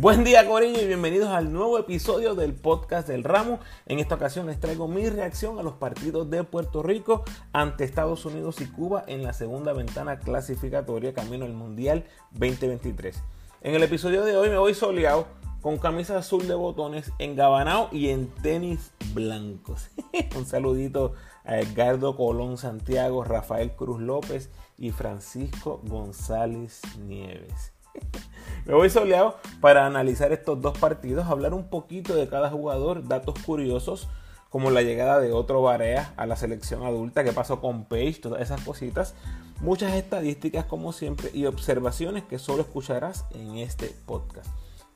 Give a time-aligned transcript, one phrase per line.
[0.00, 3.60] Buen día Corillo y bienvenidos al nuevo episodio del podcast del Ramo.
[3.84, 7.22] En esta ocasión les traigo mi reacción a los partidos de Puerto Rico
[7.52, 13.22] ante Estados Unidos y Cuba en la segunda ventana clasificatoria camino al Mundial 2023.
[13.60, 15.26] En el episodio de hoy me voy soleado
[15.60, 19.90] con camisa azul de botones, en gabanao y en tenis blancos.
[20.34, 21.12] Un saludito
[21.44, 24.48] a Edgardo Colón Santiago, Rafael Cruz López
[24.78, 27.74] y Francisco González Nieves.
[28.66, 33.34] Me voy soleado para analizar estos dos partidos, hablar un poquito de cada jugador, datos
[33.44, 34.08] curiosos,
[34.50, 38.42] como la llegada de otro Barea a la selección adulta, que pasó con Page, todas
[38.42, 39.14] esas cositas,
[39.60, 44.48] muchas estadísticas como siempre y observaciones que solo escucharás en este podcast.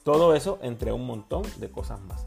[0.02, 2.26] Todo eso entre un montón de cosas más.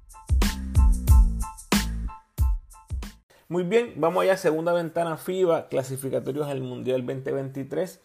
[3.51, 7.99] Muy bien, vamos allá, segunda ventana FIBA, clasificatorios al Mundial 2023.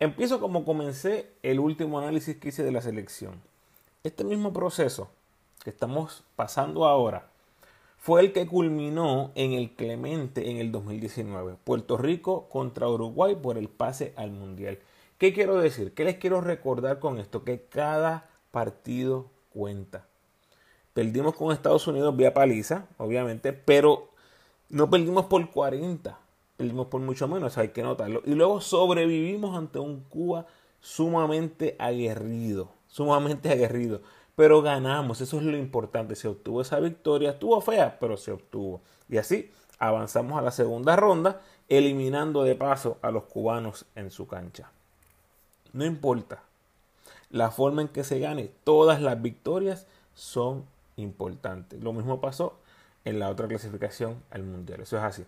[0.00, 3.34] Empiezo como comencé el último análisis que hice de la selección.
[4.02, 5.10] Este mismo proceso
[5.62, 7.26] que estamos pasando ahora
[7.98, 11.56] fue el que culminó en el Clemente en el 2019.
[11.64, 14.78] Puerto Rico contra Uruguay por el pase al Mundial.
[15.18, 15.92] ¿Qué quiero decir?
[15.92, 17.44] ¿Qué les quiero recordar con esto?
[17.44, 20.06] Que cada partido cuenta.
[20.94, 24.07] Perdimos con Estados Unidos vía paliza, obviamente, pero
[24.68, 26.18] no perdimos por 40,
[26.56, 28.22] perdimos por mucho menos, hay que notarlo.
[28.24, 30.46] Y luego sobrevivimos ante un Cuba
[30.80, 34.00] sumamente aguerrido, sumamente aguerrido.
[34.36, 36.14] Pero ganamos, eso es lo importante.
[36.14, 38.80] Se obtuvo esa victoria, estuvo fea, pero se obtuvo.
[39.08, 44.26] Y así avanzamos a la segunda ronda, eliminando de paso a los cubanos en su
[44.26, 44.70] cancha.
[45.72, 46.42] No importa
[47.30, 50.64] la forma en que se gane, todas las victorias son
[50.96, 51.82] importantes.
[51.82, 52.58] Lo mismo pasó
[53.04, 54.80] en la otra clasificación al Mundial.
[54.80, 55.26] Eso es así.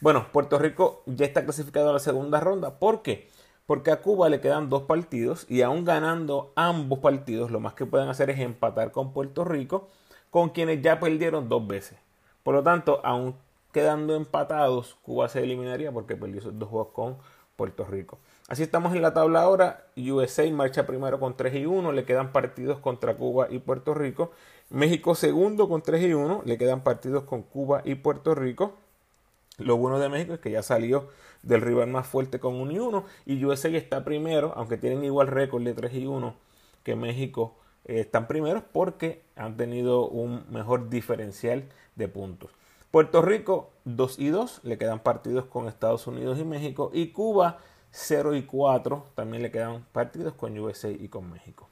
[0.00, 2.78] Bueno, Puerto Rico ya está clasificado a la segunda ronda.
[2.78, 3.28] ¿Por qué?
[3.64, 7.86] Porque a Cuba le quedan dos partidos y aún ganando ambos partidos, lo más que
[7.86, 9.88] pueden hacer es empatar con Puerto Rico,
[10.30, 11.98] con quienes ya perdieron dos veces.
[12.42, 13.36] Por lo tanto, aún
[13.72, 17.18] quedando empatados, Cuba se eliminaría porque perdió esos dos juegos con
[17.56, 18.18] Puerto Rico.
[18.48, 19.86] Así estamos en la tabla ahora.
[19.96, 21.90] USA marcha primero con 3 y 1.
[21.90, 24.30] Le quedan partidos contra Cuba y Puerto Rico.
[24.70, 26.42] México segundo con 3 y 1.
[26.44, 28.74] Le quedan partidos con Cuba y Puerto Rico.
[29.58, 31.08] Lo bueno de México es que ya salió
[31.42, 33.04] del rival más fuerte con 1 y 1.
[33.24, 36.36] Y USA está primero, aunque tienen igual récord de 3 y 1
[36.84, 37.56] que México.
[37.84, 41.64] Eh, están primeros porque han tenido un mejor diferencial
[41.96, 42.50] de puntos.
[42.92, 46.92] Puerto Rico 2 y 2, le quedan partidos con Estados Unidos y México.
[46.94, 47.58] Y Cuba
[47.98, 51.66] 0 y 4, también le quedan partidos con USA y con México.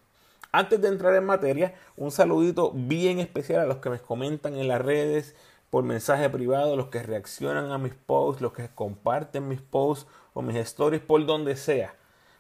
[0.53, 4.69] Antes de entrar en materia, un saludito bien especial a los que me comentan en
[4.69, 5.35] las redes
[5.69, 10.41] por mensaje privado, los que reaccionan a mis posts, los que comparten mis posts o
[10.41, 11.95] mis stories por donde sea.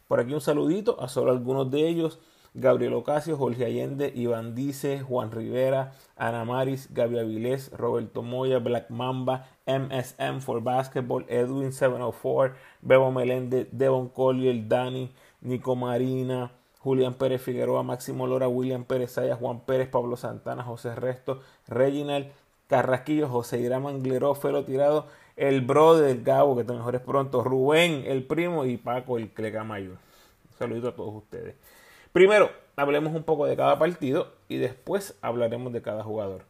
[0.09, 2.21] Por aquí un saludito a solo algunos de ellos.
[2.55, 8.91] Gabriel Ocasio, Jorge Allende, Iván Dice, Juan Rivera, Ana Maris, Gaby Avilés, Roberto Moya, Black
[8.91, 17.43] Mamba, MSM for Basketball, Edwin 704, Bebo Meléndez, Devon Collier, Dani, Nico Marina, Julián Pérez
[17.43, 22.29] Figueroa, Máximo Lora, William Pérez Sayas, Juan Pérez, Pablo Santana, José Resto, Reginald
[22.69, 28.25] Carrasquillo, José Irán Mangleró, Felo Tirado, el brother Gabo, que te mejores pronto, Rubén, el
[28.25, 29.99] primo y Paco, el Cleca Mayor.
[30.61, 31.57] Un a todos ustedes.
[32.15, 36.45] Primero, hablemos un poco de cada partido y después hablaremos de cada jugador.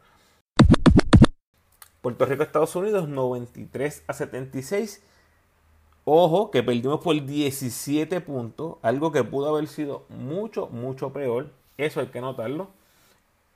[2.03, 5.01] Puerto Rico, Estados Unidos, 93 a 76.
[6.03, 11.49] Ojo, que perdimos por 17 puntos, algo que pudo haber sido mucho, mucho peor.
[11.79, 12.67] Eso hay que notarlo.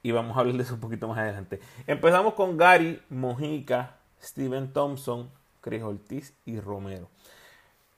[0.02, 1.60] Y vamos a hablar de eso un poquito más adelante.
[1.86, 5.30] Empezamos con Gary, Mojica, Steven Thompson,
[5.62, 7.08] Chris Ortiz y Romero.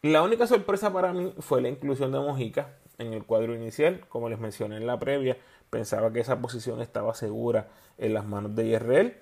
[0.01, 4.05] La única sorpresa para mí fue la inclusión de Mojica en el cuadro inicial.
[4.09, 5.37] Como les mencioné en la previa,
[5.69, 9.17] pensaba que esa posición estaba segura en las manos de IRL.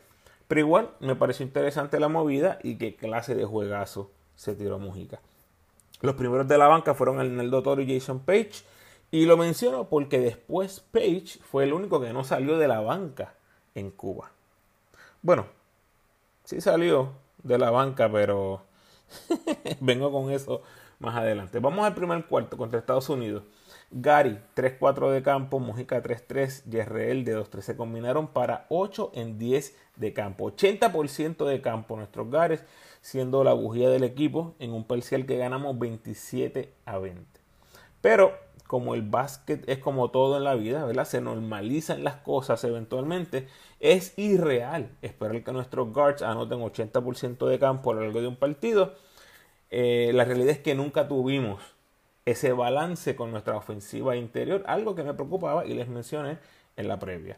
[0.48, 5.20] Pero igual me pareció interesante la movida y qué clase de juegazo se tiró Mujica.
[6.02, 8.64] Los primeros de la banca fueron el Toro y Jason Page.
[9.12, 13.34] Y lo menciono porque después Page fue el único que no salió de la banca
[13.76, 14.32] en Cuba.
[15.22, 15.48] Bueno,
[16.46, 18.62] sí salió de la banca, pero
[19.80, 20.62] vengo con eso
[21.00, 21.60] más adelante.
[21.60, 23.44] Vamos al primer cuarto contra Estados Unidos.
[23.92, 29.76] Gary 3-4 de campo, Mojica 3-3, Yerreel de 2-3 se combinaron para 8 en 10
[29.96, 30.52] de campo.
[30.52, 32.64] 80% de campo nuestros Gares,
[33.02, 37.26] siendo la bujía del equipo en un parcial que ganamos 27 a 20.
[38.02, 38.34] Pero
[38.68, 41.06] como el básquet es como todo en la vida, ¿verdad?
[41.06, 43.48] Se normalizan las cosas eventualmente.
[43.80, 48.36] Es irreal esperar que nuestros guards anoten 80% de campo a lo largo de un
[48.36, 48.94] partido.
[49.72, 51.79] Eh, la realidad es que nunca tuvimos
[52.32, 56.38] ese balance con nuestra ofensiva interior, algo que me preocupaba y les mencioné
[56.76, 57.38] en la previa.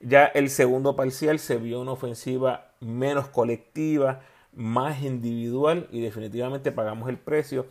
[0.00, 4.20] Ya el segundo parcial se vio una ofensiva menos colectiva,
[4.52, 7.66] más individual y definitivamente pagamos el precio.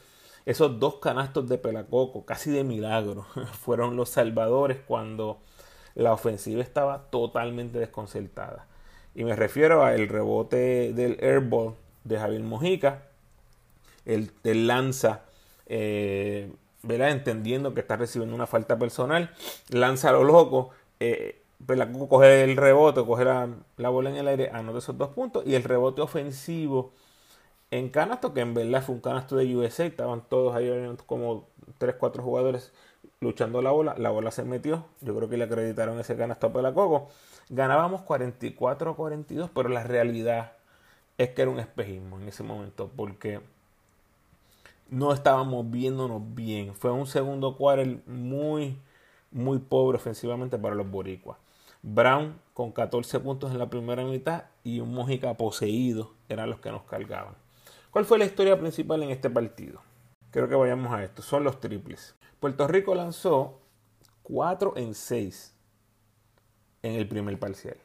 [0.45, 3.25] Esos dos canastos de Pelacoco, casi de milagro,
[3.62, 5.39] fueron los salvadores cuando
[5.94, 8.65] la ofensiva estaba totalmente desconcertada.
[9.13, 11.75] Y me refiero al rebote del airball
[12.06, 13.03] de Javier Mojica,
[14.06, 15.25] el, lanza
[15.68, 16.51] eh,
[16.83, 19.31] entendiendo que está recibiendo una falta personal,
[19.69, 21.42] lanza a lo loco, eh,
[22.10, 25.63] coge el rebote, coge la, bola en el aire, anota esos dos puntos y el
[25.63, 26.94] rebote ofensivo
[27.72, 30.69] en canasto, que en verdad fue un canasto de USA, estaban todos ahí
[31.06, 31.48] como
[31.78, 32.74] 3, 4 jugadores
[33.22, 36.54] luchando la bola, la bola se metió, yo creo que le acreditaron ese canasto a
[36.54, 37.10] Pelacoco,
[37.50, 40.54] ganábamos 44-42, pero la realidad
[41.18, 43.42] es que era un espejismo en ese momento, porque
[44.91, 46.75] no estábamos viéndonos bien.
[46.75, 48.77] Fue un segundo quarter muy,
[49.31, 51.38] muy pobre ofensivamente para los boricuas.
[51.81, 56.71] Brown con 14 puntos en la primera mitad y un Mojica poseído eran los que
[56.71, 57.35] nos cargaban.
[57.89, 59.81] ¿Cuál fue la historia principal en este partido?
[60.29, 61.21] Creo que vayamos a esto.
[61.21, 62.15] Son los triples.
[62.41, 63.59] Puerto Rico lanzó
[64.23, 65.55] 4 en 6
[66.83, 67.77] en el primer parcial.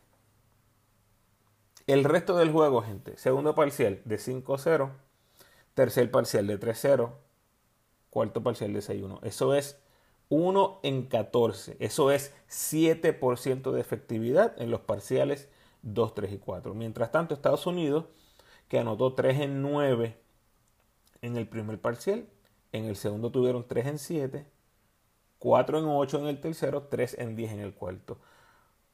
[1.86, 4.90] El resto del juego, gente, segundo parcial de 5-0
[5.76, 7.12] tercer parcial de 3-0,
[8.08, 9.20] cuarto parcial de 6-1.
[9.22, 9.78] Eso es
[10.30, 11.76] 1 en 14.
[11.78, 15.50] Eso es 7% de efectividad en los parciales
[15.82, 16.74] 2, 3 y 4.
[16.74, 18.06] Mientras tanto, Estados Unidos,
[18.68, 20.16] que anotó 3 en 9
[21.20, 22.26] en el primer parcial,
[22.72, 24.46] en el segundo tuvieron 3 en 7,
[25.38, 28.18] 4 en 8 en el tercero, 3 en 10 en el cuarto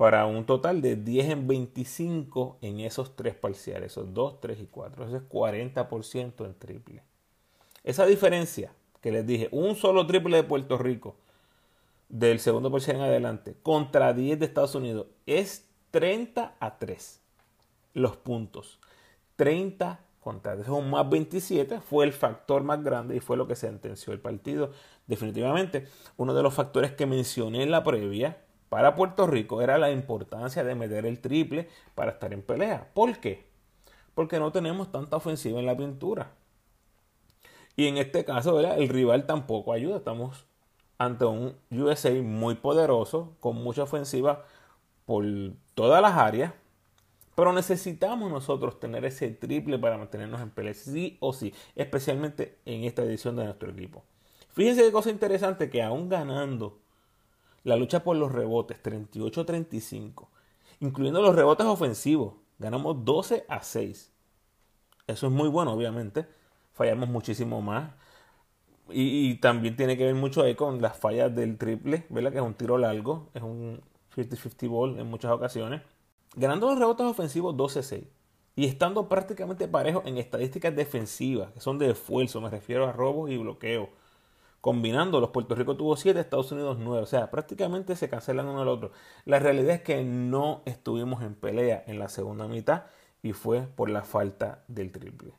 [0.02, 4.66] para un total de 10 en 25 en esos tres parciales, esos 2, 3 y
[4.66, 5.04] 4.
[5.06, 7.04] Eso es 40% en triple.
[7.84, 11.14] Esa diferencia que les dije, un solo triple de Puerto Rico
[12.08, 17.20] del segundo parcial en adelante contra 10 de Estados Unidos es 30 a 3
[17.94, 18.80] los puntos.
[19.36, 23.54] 30 contra 3, un más 27 fue el factor más grande y fue lo que
[23.54, 24.72] sentenció el partido.
[25.06, 28.38] Definitivamente, uno de los factores que mencioné en la previa
[28.72, 32.88] para Puerto Rico era la importancia de meter el triple para estar en pelea.
[32.94, 33.44] ¿Por qué?
[34.14, 36.30] Porque no tenemos tanta ofensiva en la pintura.
[37.76, 39.98] Y en este caso, el rival tampoco ayuda.
[39.98, 40.46] Estamos
[40.96, 44.46] ante un USA muy poderoso, con mucha ofensiva
[45.04, 45.26] por
[45.74, 46.54] todas las áreas.
[47.34, 52.84] Pero necesitamos nosotros tener ese triple para mantenernos en pelea, sí o sí, especialmente en
[52.84, 54.02] esta edición de nuestro equipo.
[54.54, 56.81] Fíjense qué cosa interesante que aún ganando
[57.64, 60.28] la lucha por los rebotes, 38-35,
[60.80, 64.12] incluyendo los rebotes ofensivos, ganamos 12 a 6.
[65.06, 66.26] Eso es muy bueno, obviamente.
[66.72, 67.92] Fallamos muchísimo más.
[68.90, 72.32] Y, también tiene que ver mucho ahí con las fallas del triple, ¿verdad?
[72.32, 73.80] Que es un tiro largo, es un
[74.14, 75.82] 50-50 ball en muchas ocasiones.
[76.34, 78.04] Ganando los rebotes ofensivos 12-6.
[78.54, 83.30] Y estando prácticamente parejo en estadísticas defensivas, que son de esfuerzo, me refiero a robos
[83.30, 83.88] y bloqueos
[84.62, 87.02] Combinando, los Puerto Rico tuvo 7, Estados Unidos 9.
[87.02, 88.92] O sea, prácticamente se cancelan uno al otro.
[89.24, 92.84] La realidad es que no estuvimos en pelea en la segunda mitad
[93.24, 95.32] y fue por la falta del triple.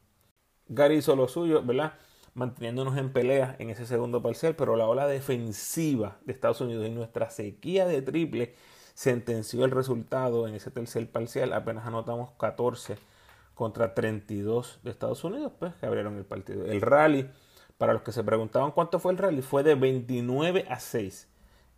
[0.68, 1.94] Gary hizo lo suyo, ¿verdad?
[2.34, 6.90] Manteniéndonos en pelea en ese segundo parcial, pero la ola defensiva de Estados Unidos y
[6.90, 8.56] nuestra sequía de triple
[8.94, 11.54] sentenció el resultado en ese tercer parcial.
[11.54, 12.98] Apenas anotamos 14
[13.54, 16.66] contra 32 de Estados Unidos, pues que abrieron el partido.
[16.66, 17.30] El rally
[17.78, 21.28] para los que se preguntaban cuánto fue el rally, fue de 29 a 6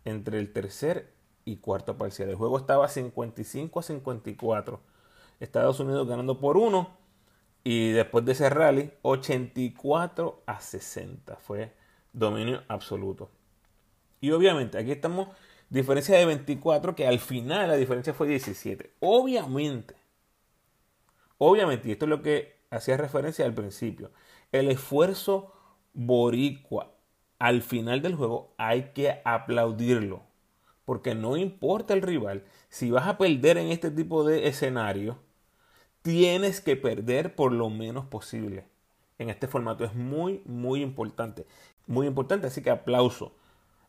[0.04, 1.12] entre el tercer
[1.44, 2.28] y cuarto parcial.
[2.28, 4.80] El juego estaba 55 a 54.
[5.40, 6.96] Estados Unidos ganando por uno.
[7.64, 11.36] Y después de ese rally, 84 a 60.
[11.36, 11.72] Fue
[12.12, 13.30] dominio absoluto.
[14.20, 15.28] Y obviamente, aquí estamos,
[15.68, 18.94] diferencia de 24, que al final la diferencia fue 17.
[19.00, 19.94] Obviamente,
[21.38, 24.10] obviamente, y esto es lo que hacía referencia al principio,
[24.52, 25.52] el esfuerzo
[25.96, 26.92] boricua
[27.38, 30.22] al final del juego hay que aplaudirlo.
[30.84, 35.18] Porque no importa el rival, si vas a perder en este tipo de escenario,
[36.02, 38.68] tienes que perder por lo menos posible.
[39.18, 41.46] En este formato es muy, muy importante.
[41.86, 43.32] Muy importante, así que aplauso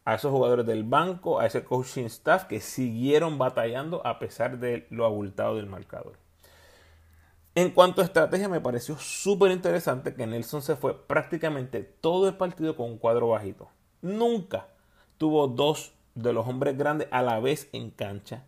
[0.06, 4.88] a esos jugadores del banco, a ese coaching staff que siguieron batallando a pesar de
[4.90, 6.18] lo abultado del marcador.
[7.58, 12.38] En cuanto a estrategia, me pareció súper interesante que Nelson se fue prácticamente todo el
[12.38, 13.68] partido con un cuadro bajito.
[14.04, 14.68] Nunca
[15.18, 18.46] tuvo dos de los hombres grandes a la vez en cancha,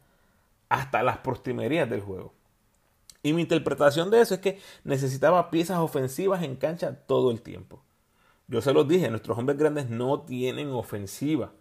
[0.69, 2.35] hasta las prostimerías del juego.
[3.23, 7.81] Y mi interpretación de eso es que necesitaba piezas ofensivas en cancha todo el tiempo.
[8.47, 11.51] Yo se los dije, nuestros hombres grandes no tienen ofensiva,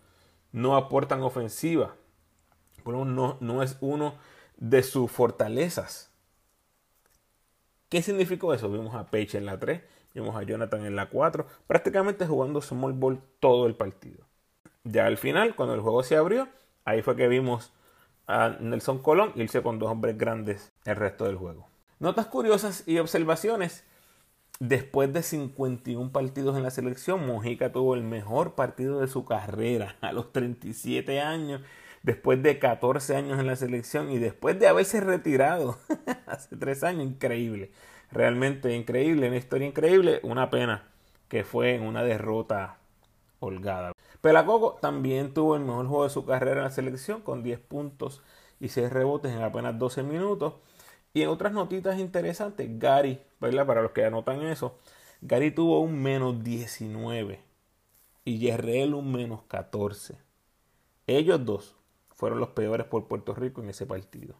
[0.53, 1.97] no aportan ofensiva.
[2.85, 4.17] no, no es uno
[4.59, 6.08] de sus fortalezas.
[7.89, 8.71] ¿Qué significó eso?
[8.71, 9.81] Vimos a Page en la 3,
[10.15, 14.27] vimos a Jonathan en la 4, prácticamente jugando small ball todo el partido.
[14.85, 16.49] Ya al final, cuando el juego se abrió,
[16.85, 17.73] ahí fue que vimos
[18.27, 21.67] a Nelson Colón irse con dos hombres grandes el resto del juego.
[21.99, 23.85] Notas curiosas y observaciones.
[24.61, 29.97] Después de 51 partidos en la selección, Mojica tuvo el mejor partido de su carrera
[30.01, 31.63] a los 37 años,
[32.03, 35.79] después de 14 años en la selección y después de haberse retirado
[36.27, 37.05] hace 3 años.
[37.05, 37.71] Increíble,
[38.11, 40.21] realmente increíble, una historia increíble.
[40.23, 40.85] Una pena
[41.29, 42.79] que fue una derrota
[43.41, 43.93] holgada.
[44.21, 48.23] Pelacoco también tuvo el mejor juego de su carrera en la selección con 10 puntos
[48.61, 50.55] y 6 rebotes en apenas 12 minutos.
[51.15, 53.21] Y en otras notitas interesantes, Gary.
[53.39, 54.79] Para los que anotan eso,
[55.21, 57.41] Gary tuvo un menos 19
[58.25, 60.17] y Yerrell un menos 14.
[61.07, 61.78] Ellos dos
[62.19, 64.35] fueron los peores por Puerto Rico en ese partido.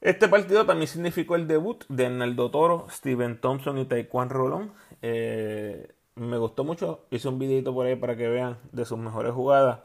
[0.00, 4.72] Este partido también significó el debut de Hernaldo Toro, Steven Thompson y Taekwondo Rolón.
[5.02, 9.32] Eh, me gustó mucho, hice un videito por ahí para que vean de sus mejores
[9.32, 9.80] jugadas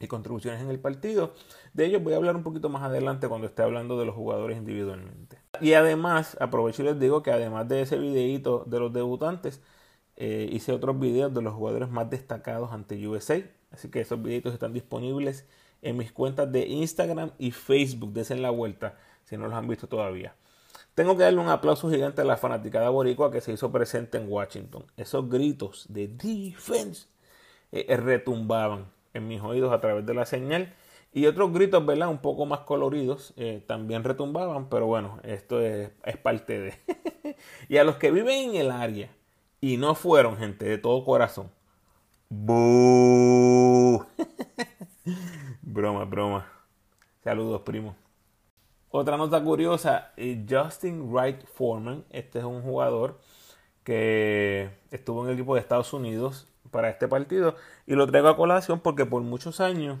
[0.00, 1.34] y contribuciones en el partido.
[1.74, 4.56] De ellos voy a hablar un poquito más adelante cuando esté hablando de los jugadores
[4.56, 5.38] individualmente.
[5.60, 9.60] Y además, aprovecho y les digo que además de ese videito de los debutantes,
[10.16, 13.42] eh, hice otros videos de los jugadores más destacados ante USA.
[13.72, 15.46] Así que esos videitos están disponibles
[15.82, 18.12] en mis cuentas de Instagram y Facebook.
[18.12, 20.34] Desen la vuelta si no los han visto todavía.
[20.94, 24.30] Tengo que darle un aplauso gigante a la fanaticada boricua que se hizo presente en
[24.30, 24.84] Washington.
[24.96, 27.06] Esos gritos de defense
[27.70, 30.74] eh, retumbaban en mis oídos a través de la señal.
[31.12, 32.08] Y otros gritos, ¿verdad?
[32.08, 35.90] Un poco más coloridos eh, también retumbaban, pero bueno, esto es,
[36.22, 37.36] parte de...
[37.68, 39.10] y a los que viven en el área
[39.60, 41.50] y no fueron, gente, de todo corazón.
[45.62, 46.46] broma, broma.
[47.22, 47.96] Saludos, primo.
[48.90, 53.20] Otra nota curiosa, eh, Justin Wright Foreman, este es un jugador
[53.84, 58.36] que estuvo en el equipo de Estados Unidos para este partido y lo traigo a
[58.36, 59.98] colación porque por muchos años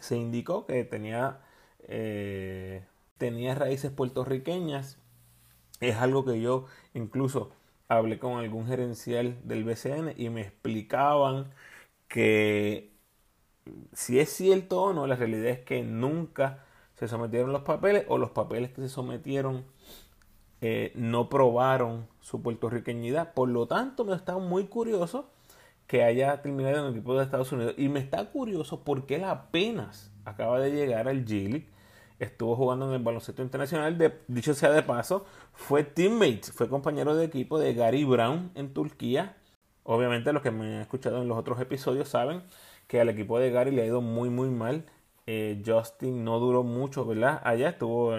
[0.00, 1.40] se indicó que tenía,
[1.88, 2.84] eh,
[3.18, 4.98] tenía raíces puertorriqueñas.
[5.80, 7.52] Es algo que yo incluso
[7.88, 11.52] hablé con algún gerencial del BCN y me explicaban
[12.08, 12.95] que
[13.92, 18.18] si es cierto o no, la realidad es que nunca se sometieron los papeles o
[18.18, 19.64] los papeles que se sometieron
[20.60, 23.34] eh, no probaron su puertorriqueñidad.
[23.34, 25.30] Por lo tanto, me está muy curioso
[25.86, 27.74] que haya terminado en el equipo de Estados Unidos.
[27.76, 31.66] Y me está curioso porque él apenas acaba de llegar al G
[32.18, 33.98] Estuvo jugando en el baloncesto internacional.
[33.98, 38.72] De, dicho sea de paso, fue teammate, fue compañero de equipo de Gary Brown en
[38.72, 39.36] Turquía.
[39.82, 42.42] Obviamente los que me han escuchado en los otros episodios saben
[42.86, 44.86] que al equipo de Gary le ha ido muy muy mal.
[45.26, 47.40] Eh, Justin no duró mucho, ¿verdad?
[47.44, 48.12] Allá estuvo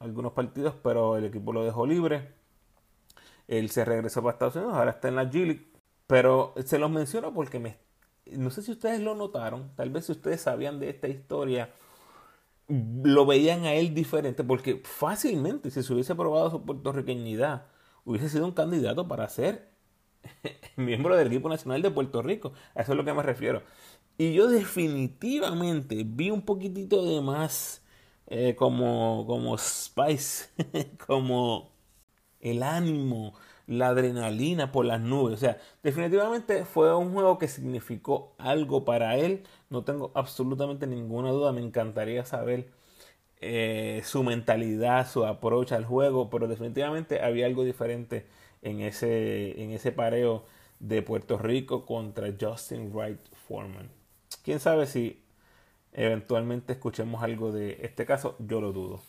[0.00, 2.32] algunos partidos, pero el equipo lo dejó libre.
[3.48, 5.60] Él se regresó para Estados Unidos, ahora está en la G
[6.06, 7.78] pero se los menciono porque me,
[8.32, 11.70] no sé si ustedes lo notaron, tal vez si ustedes sabían de esta historia,
[12.68, 17.66] lo veían a él diferente, porque fácilmente, si se hubiese probado su puertorriqueñidad,
[18.04, 19.68] hubiese sido un candidato para ser
[20.76, 22.52] miembro del equipo nacional de Puerto Rico.
[22.74, 23.62] A eso es lo que me refiero.
[24.18, 27.82] Y yo definitivamente vi un poquitito de más
[28.26, 30.48] eh, como, como Spice,
[31.06, 31.72] como
[32.40, 33.34] el ánimo,
[33.66, 35.34] la adrenalina por las nubes.
[35.34, 39.44] O sea, definitivamente fue un juego que significó algo para él.
[39.70, 41.52] No tengo absolutamente ninguna duda.
[41.52, 42.70] Me encantaría saber
[43.40, 46.30] eh, su mentalidad, su approach al juego.
[46.30, 48.26] Pero definitivamente había algo diferente
[48.62, 50.44] en ese, en ese pareo
[50.80, 53.90] de Puerto Rico contra Justin Wright Foreman.
[54.46, 55.20] Quién sabe si
[55.92, 58.36] eventualmente escuchemos algo de este caso.
[58.38, 59.00] Yo lo dudo.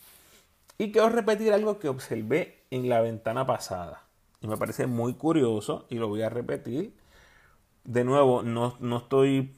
[0.80, 4.02] Y quiero repetir algo que observé en la ventana pasada
[4.42, 6.92] y me parece muy curioso y lo voy a repetir.
[7.84, 9.56] De nuevo, no, estoy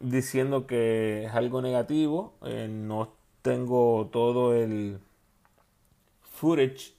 [0.00, 5.00] diciendo que es algo negativo, eh, no tengo todo el
[6.22, 6.94] footage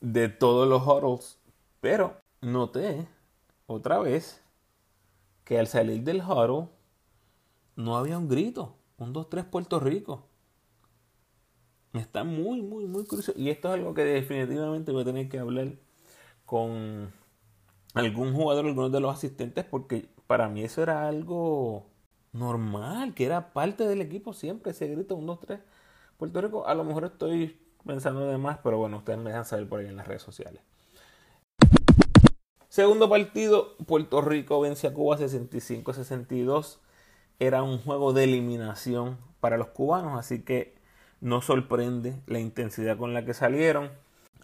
[0.00, 1.40] de todos los huddles,
[1.80, 3.08] pero noté
[3.66, 4.44] otra vez
[5.42, 6.68] que al salir del huddle
[7.76, 8.76] no había un grito.
[8.98, 10.28] Un 2-3 Puerto Rico.
[11.92, 13.32] Está muy, muy, muy curioso.
[13.36, 15.72] Y esto es algo que definitivamente voy a tener que hablar
[16.44, 17.12] con
[17.94, 21.86] algún jugador, algunos de los asistentes, porque para mí eso era algo
[22.32, 24.72] normal, que era parte del equipo siempre.
[24.72, 25.60] Se grita un 2-3
[26.16, 26.66] Puerto Rico.
[26.66, 29.86] A lo mejor estoy pensando de más, pero bueno, ustedes me dejan saber por ahí
[29.86, 30.62] en las redes sociales.
[32.68, 36.78] Segundo partido, Puerto Rico vence a Cuba 65-62.
[37.38, 40.74] Era un juego de eliminación para los cubanos, así que
[41.20, 43.90] no sorprende la intensidad con la que salieron.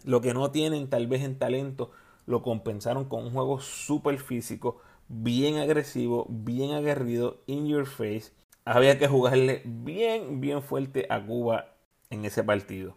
[0.03, 1.91] Lo que no tienen tal vez en talento
[2.25, 8.31] lo compensaron con un juego súper físico, bien agresivo, bien aguerrido, in your face.
[8.65, 11.73] Había que jugarle bien, bien fuerte a Cuba
[12.09, 12.95] en ese partido.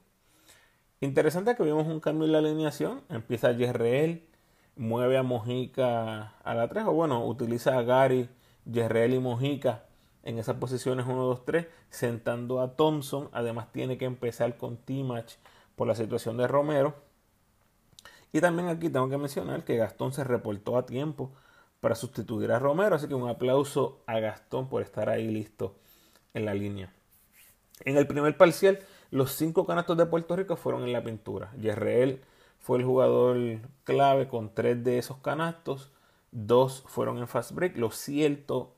[1.00, 3.02] Interesante que vimos un cambio en la alineación.
[3.08, 4.28] Empieza Yerreel
[4.76, 8.28] mueve a Mojica a la 3, o bueno, utiliza a Gary,
[8.64, 9.84] Yerrell y Mojica
[10.22, 13.28] en esas posiciones 1, 2, 3, sentando a Thompson.
[13.32, 15.34] Además, tiene que empezar con T-Match
[15.76, 16.94] por la situación de Romero.
[18.32, 21.30] Y también aquí tengo que mencionar que Gastón se reportó a tiempo
[21.80, 25.76] para sustituir a Romero, así que un aplauso a Gastón por estar ahí listo
[26.32, 26.92] en la línea.
[27.84, 28.80] En el primer parcial,
[29.10, 31.52] los cinco canastos de Puerto Rico fueron en la pintura.
[31.60, 32.22] Yerreel
[32.58, 33.36] fue el jugador
[33.84, 35.92] clave con tres de esos canastos.
[36.34, 37.76] Dos fueron en fast break.
[37.76, 38.74] Lo cierto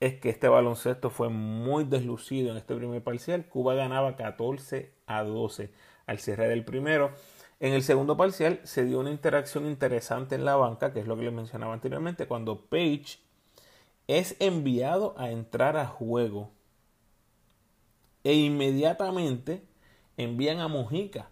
[0.00, 3.46] es que este baloncesto fue muy deslucido en este primer parcial.
[3.46, 5.72] Cuba ganaba 14 a 12
[6.06, 7.12] al cierre del primero.
[7.60, 11.16] En el segundo parcial se dio una interacción interesante en la banca, que es lo
[11.16, 13.20] que les mencionaba anteriormente, cuando Page
[14.08, 16.50] es enviado a entrar a juego
[18.24, 19.62] e inmediatamente
[20.16, 21.28] envían a Mujica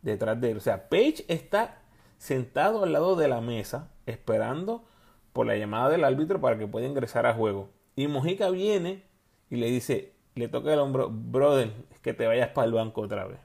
[0.00, 0.56] detrás de él.
[0.56, 1.82] O sea, Page está
[2.16, 4.86] sentado al lado de la mesa esperando
[5.34, 7.68] por la llamada del árbitro para que pueda ingresar a juego.
[7.94, 9.02] Y Mojica viene
[9.50, 11.70] y le dice, le toca el hombro, brother,
[12.00, 13.38] que te vayas para el banco otra vez.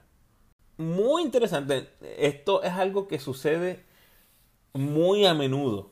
[0.78, 1.90] Muy interesante.
[2.16, 3.84] Esto es algo que sucede
[4.72, 5.90] muy a menudo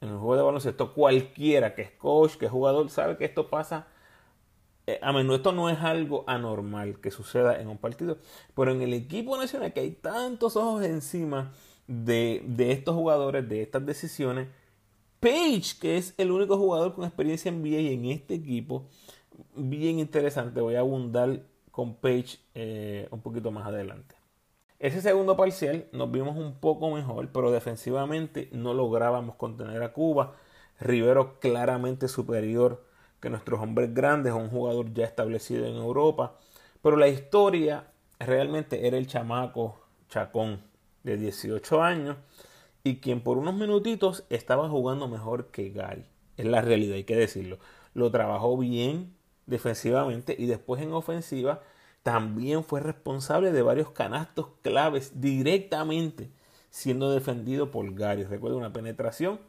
[0.00, 0.94] en el juego de baloncesto.
[0.94, 3.88] Cualquiera que es coach, que es jugador, sabe que esto pasa
[4.90, 8.18] eh, a menudo esto no es algo anormal que suceda en un partido,
[8.56, 11.52] pero en el equipo nacional que hay tantos ojos encima
[11.86, 14.48] de, estos jugadores, de estas decisiones,
[15.20, 18.86] Page, que es el único jugador con experiencia en NBA en este equipo,
[19.54, 24.14] bien interesante, voy a abundar con Page eh, un poquito más adelante.
[24.78, 30.36] Ese segundo parcial nos vimos un poco mejor, pero defensivamente no lográbamos contener a Cuba.
[30.80, 32.82] Rivero claramente superior
[33.20, 36.38] que nuestros hombres grandes, un jugador ya establecido en Europa.
[36.82, 39.78] Pero la historia realmente era el chamaco
[40.08, 40.62] Chacón
[41.02, 42.16] de 18 años
[42.84, 46.04] y quien por unos minutitos estaba jugando mejor que Gary.
[46.36, 47.58] Es la realidad, hay que decirlo.
[47.94, 49.14] Lo trabajó bien
[49.46, 51.60] defensivamente y después en ofensiva
[52.02, 56.30] también fue responsable de varios canastos claves directamente
[56.70, 58.24] siendo defendido por Gary.
[58.24, 59.40] Recuerda una penetración.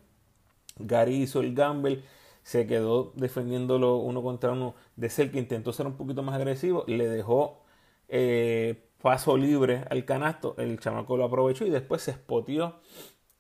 [0.78, 2.04] Gary hizo el gamble
[2.44, 7.08] se quedó defendiéndolo uno contra uno de que intentó ser un poquito más agresivo, le
[7.08, 7.64] dejó
[8.08, 12.80] eh, paso libre al canasto, el chamaco lo aprovechó y después se espoteó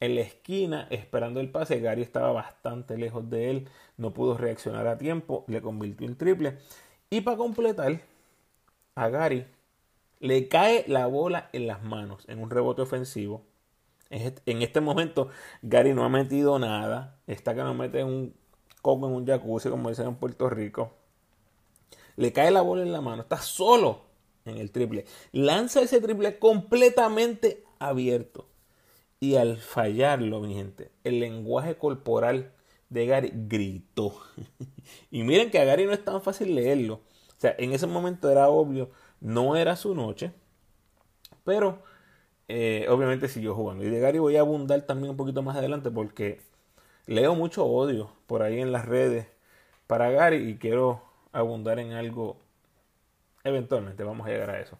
[0.02, 1.80] en la esquina esperando el pase.
[1.80, 6.58] Gary estaba bastante lejos de él, no pudo reaccionar a tiempo, le convirtió en triple.
[7.10, 8.02] Y para completar,
[8.96, 9.46] a Gary
[10.20, 13.46] le cae la bola en las manos en un rebote ofensivo.
[14.10, 15.30] En este momento,
[15.62, 17.18] Gary no ha metido nada.
[17.28, 18.36] Está que no mete un
[18.82, 20.92] coco en un jacuzzi, como dicen en Puerto Rico.
[22.18, 24.02] Le cae la bola en la mano, está solo
[24.44, 25.06] en el triple.
[25.32, 28.51] Lanza ese triple completamente abierto.
[29.23, 32.53] Y al fallarlo, mi gente, el lenguaje corporal
[32.89, 34.19] de Gary gritó.
[35.12, 36.95] y miren que a Gary no es tan fácil leerlo.
[36.95, 40.31] O sea, en ese momento era obvio, no era su noche.
[41.43, 41.84] Pero
[42.47, 43.84] eh, obviamente siguió jugando.
[43.84, 46.41] Y de Gary voy a abundar también un poquito más adelante porque
[47.05, 49.27] leo mucho odio por ahí en las redes
[49.86, 52.38] para Gary y quiero abundar en algo
[53.43, 54.79] eventualmente, vamos a llegar a eso.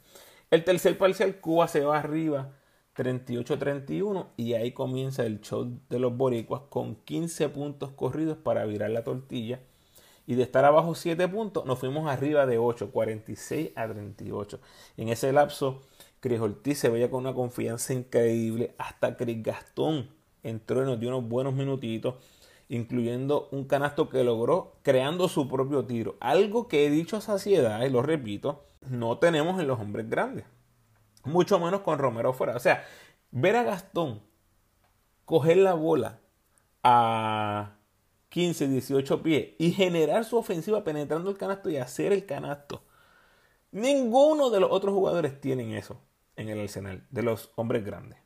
[0.50, 2.56] El tercer parcial, Cuba se va arriba
[2.96, 8.90] 38-31 y ahí comienza el show de los boricuas con 15 puntos corridos para virar
[8.92, 9.60] la tortilla.
[10.28, 14.60] Y de estar abajo 7 puntos, nos fuimos arriba de 8, 46 a 38.
[14.98, 15.82] En ese lapso,
[16.20, 18.76] Cris Ortiz se veía con una confianza increíble.
[18.78, 20.10] Hasta Cris Gastón
[20.44, 22.16] entró y nos dio unos buenos minutitos,
[22.70, 26.16] incluyendo un canasto que logró creando su propio tiro.
[26.20, 30.46] Algo que he dicho a saciedad, y lo repito, no tenemos en los hombres grandes.
[31.24, 32.56] Mucho menos con Romero fuera.
[32.56, 32.86] O sea,
[33.32, 34.22] ver a Gastón
[35.26, 36.20] coger la bola
[36.84, 37.78] a
[38.30, 42.84] 15, 18 pies y generar su ofensiva penetrando el canasto y hacer el canasto.
[43.72, 46.02] Ninguno de los otros jugadores tienen eso
[46.36, 48.20] en el arsenal de los hombres grandes.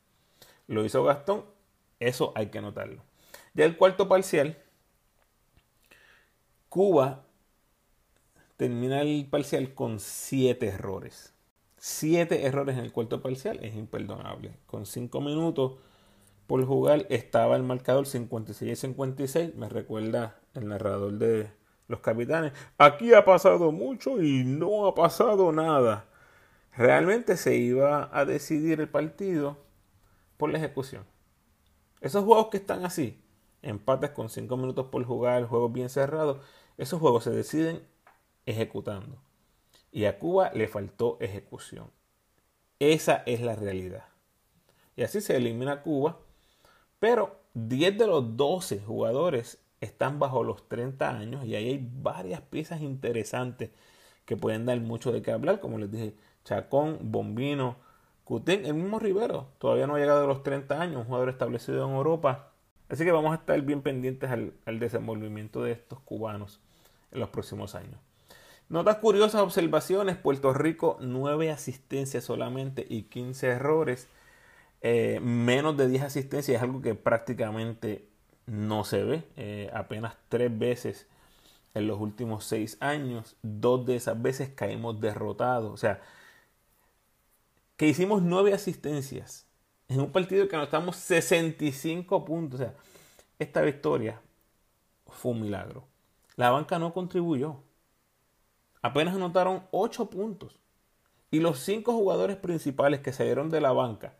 [0.67, 1.45] Lo hizo Gastón,
[1.99, 3.03] eso hay que notarlo.
[3.53, 4.57] Ya el cuarto parcial,
[6.69, 7.25] Cuba
[8.57, 11.34] termina el parcial con 7 errores.
[11.87, 14.57] 7 errores en el cuarto parcial es imperdonable.
[14.65, 15.73] Con 5 minutos
[16.47, 19.53] por jugar estaba el marcador 56-56.
[19.53, 21.51] Me recuerda el narrador de
[21.87, 22.53] los capitanes.
[22.79, 26.07] Aquí ha pasado mucho y no ha pasado nada.
[26.75, 29.59] Realmente se iba a decidir el partido
[30.37, 31.05] por la ejecución.
[32.01, 33.23] Esos juegos que están así,
[33.61, 36.43] empates con 5 minutos por jugar, juegos bien cerrados,
[36.79, 37.87] esos juegos se deciden
[38.47, 39.21] ejecutando.
[39.95, 41.89] Y a Cuba le faltó ejecución.
[42.79, 44.05] Esa es la realidad.
[44.95, 46.19] Y así se elimina Cuba
[47.05, 52.41] pero 10 de los 12 jugadores están bajo los 30 años y ahí hay varias
[52.41, 53.69] piezas interesantes
[54.25, 55.59] que pueden dar mucho de qué hablar.
[55.59, 57.75] Como les dije, Chacón, Bombino,
[58.23, 61.87] Cutín, el mismo Rivero, todavía no ha llegado a los 30 años, un jugador establecido
[61.87, 62.53] en Europa.
[62.89, 66.59] Así que vamos a estar bien pendientes al, al desenvolvimiento de estos cubanos
[67.11, 67.99] en los próximos años.
[68.69, 74.07] Notas curiosas, observaciones, Puerto Rico 9 asistencias solamente y 15 errores.
[74.81, 78.07] Eh, menos de 10 asistencias es algo que prácticamente
[78.47, 79.23] no se ve.
[79.37, 81.07] Eh, apenas tres veces
[81.73, 83.35] en los últimos seis años.
[83.43, 85.71] Dos de esas veces caímos derrotados.
[85.71, 86.01] O sea,
[87.77, 89.45] que hicimos nueve asistencias
[89.89, 92.59] en un partido que estamos 65 puntos.
[92.59, 92.73] O sea,
[93.39, 94.21] esta victoria
[95.07, 95.85] fue un milagro.
[96.35, 97.57] La banca no contribuyó.
[98.85, 100.59] Apenas anotaron 8 puntos.
[101.31, 104.13] Y los cinco jugadores principales que salieron de la banca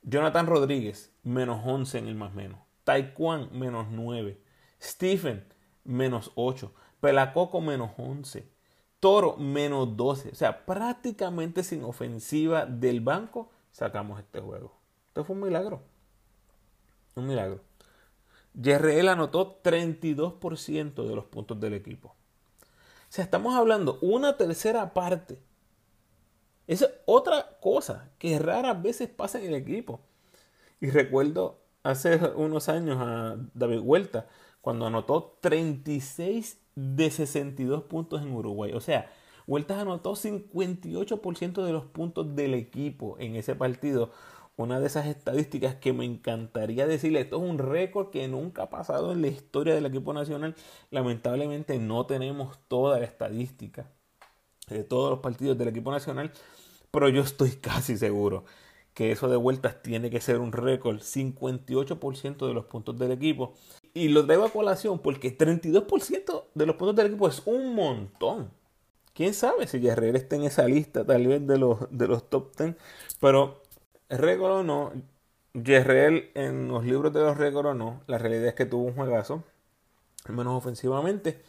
[0.00, 2.60] Jonathan Rodríguez, menos 11 en el más menos.
[2.84, 4.40] Taekwondo, menos 9.
[4.80, 5.44] Stephen,
[5.84, 6.72] menos 8.
[7.00, 8.50] Pelacoco, menos 11.
[9.00, 10.30] Toro, menos 12.
[10.30, 14.74] O sea, prácticamente sin ofensiva del banco, sacamos este juego.
[15.08, 15.82] Esto fue un milagro.
[17.16, 17.60] Un milagro.
[18.54, 22.16] Yerreel anotó 32% de los puntos del equipo.
[23.10, 25.38] Sea, estamos hablando una tercera parte
[26.70, 30.02] esa es otra cosa que raras veces pasa en el equipo.
[30.80, 34.28] Y recuerdo hace unos años a David Huerta
[34.60, 38.70] cuando anotó 36 de 62 puntos en Uruguay.
[38.72, 39.10] O sea,
[39.48, 44.12] Huerta anotó 58% de los puntos del equipo en ese partido.
[44.60, 48.68] Una de esas estadísticas que me encantaría decirle, esto es un récord que nunca ha
[48.68, 50.54] pasado en la historia del equipo nacional.
[50.90, 53.90] Lamentablemente no tenemos toda la estadística
[54.68, 56.30] de todos los partidos del equipo nacional,
[56.90, 58.44] pero yo estoy casi seguro
[58.92, 63.54] que eso de vueltas tiene que ser un récord, 58% de los puntos del equipo.
[63.94, 68.50] Y lo traigo a colación porque 32% de los puntos del equipo es un montón.
[69.14, 72.54] Quién sabe si Guerrero está en esa lista, tal vez de los, de los top
[72.58, 72.76] 10.
[73.20, 73.62] Pero,
[74.10, 74.92] récord o no,
[75.54, 79.44] Guerrero en los libros de los récords no, la realidad es que tuvo un juegazo,
[80.26, 81.42] al menos ofensivamente.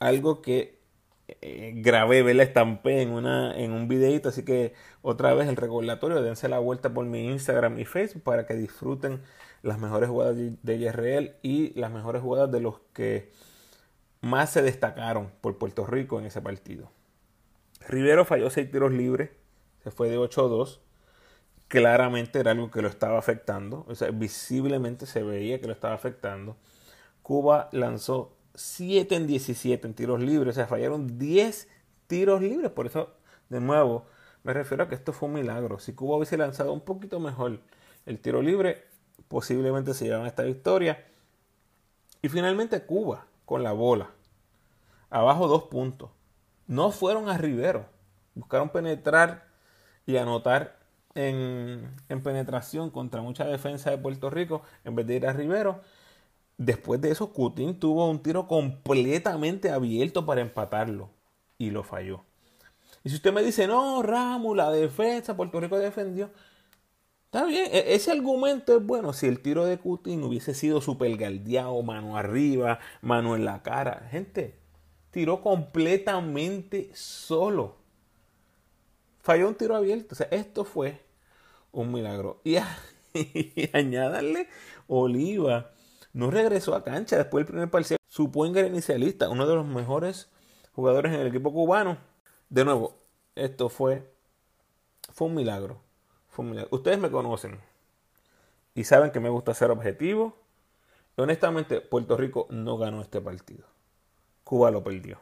[0.00, 0.80] Algo que
[1.28, 6.22] eh, grabé, la estampé en, una, en un videito, así que otra vez el recordatorio,
[6.22, 9.22] dense la vuelta por mi Instagram y Facebook para que disfruten
[9.62, 13.32] las mejores jugadas de IRL y las mejores jugadas de los que
[14.20, 16.90] más se destacaron por Puerto Rico en ese partido.
[17.88, 19.30] Rivero falló 6 tiros libres,
[19.82, 20.80] se fue de 8 a 2.
[21.74, 25.92] Claramente era algo que lo estaba afectando, o sea, visiblemente se veía que lo estaba
[25.92, 26.56] afectando.
[27.20, 31.68] Cuba lanzó 7 en 17 en tiros libres, o sea, fallaron 10
[32.06, 32.70] tiros libres.
[32.70, 33.14] Por eso,
[33.48, 34.04] de nuevo,
[34.44, 35.80] me refiero a que esto fue un milagro.
[35.80, 37.58] Si Cuba hubiese lanzado un poquito mejor
[38.06, 38.84] el tiro libre,
[39.26, 41.04] posiblemente se llevan esta victoria.
[42.22, 44.10] Y finalmente Cuba con la bola.
[45.10, 46.10] Abajo dos puntos.
[46.68, 47.86] No fueron a Rivero.
[48.36, 49.48] Buscaron penetrar
[50.06, 50.83] y anotar
[51.14, 55.80] en, en penetración contra mucha defensa de Puerto Rico en vez de ir a Rivero.
[56.56, 61.10] Después de eso, Cutín tuvo un tiro completamente abierto para empatarlo
[61.58, 62.24] y lo falló.
[63.02, 66.30] Y si usted me dice, no, Ramos, la defensa, Puerto Rico defendió.
[67.26, 69.12] Está bien, e-, ese argumento es bueno.
[69.12, 74.08] Si el tiro de Cutín hubiese sido super galdeado, mano arriba, mano en la cara.
[74.10, 74.58] Gente,
[75.10, 77.76] tiró completamente solo.
[79.24, 80.08] Falló un tiro abierto.
[80.12, 81.00] O sea, esto fue
[81.72, 82.42] un milagro.
[82.44, 82.58] Y,
[83.14, 84.50] y añadirle
[84.86, 85.70] Oliva
[86.12, 87.98] no regresó a cancha después del primer parcial.
[88.06, 90.28] Su Puenga inicialista, uno de los mejores
[90.74, 91.96] jugadores en el equipo cubano.
[92.50, 92.98] De nuevo,
[93.34, 94.12] esto fue,
[95.10, 95.80] fue un milagro.
[96.28, 96.68] Fue un milagro.
[96.76, 97.58] Ustedes me conocen
[98.74, 100.36] y saben que me gusta ser objetivo
[101.16, 103.64] honestamente, Puerto Rico no ganó este partido.
[104.42, 105.18] Cuba lo perdió.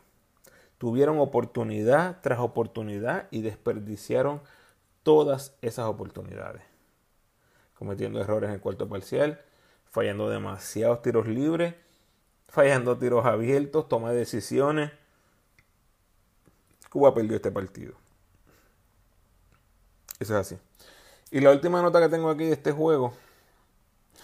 [0.82, 4.42] Tuvieron oportunidad tras oportunidad y desperdiciaron
[5.04, 6.64] todas esas oportunidades.
[7.78, 9.40] Cometiendo errores en el cuarto parcial,
[9.84, 11.76] fallando demasiados tiros libres,
[12.48, 14.90] fallando tiros abiertos, toma de decisiones.
[16.90, 17.94] Cuba perdió este partido.
[20.18, 20.58] Eso es así.
[21.30, 23.12] Y la última nota que tengo aquí de este juego,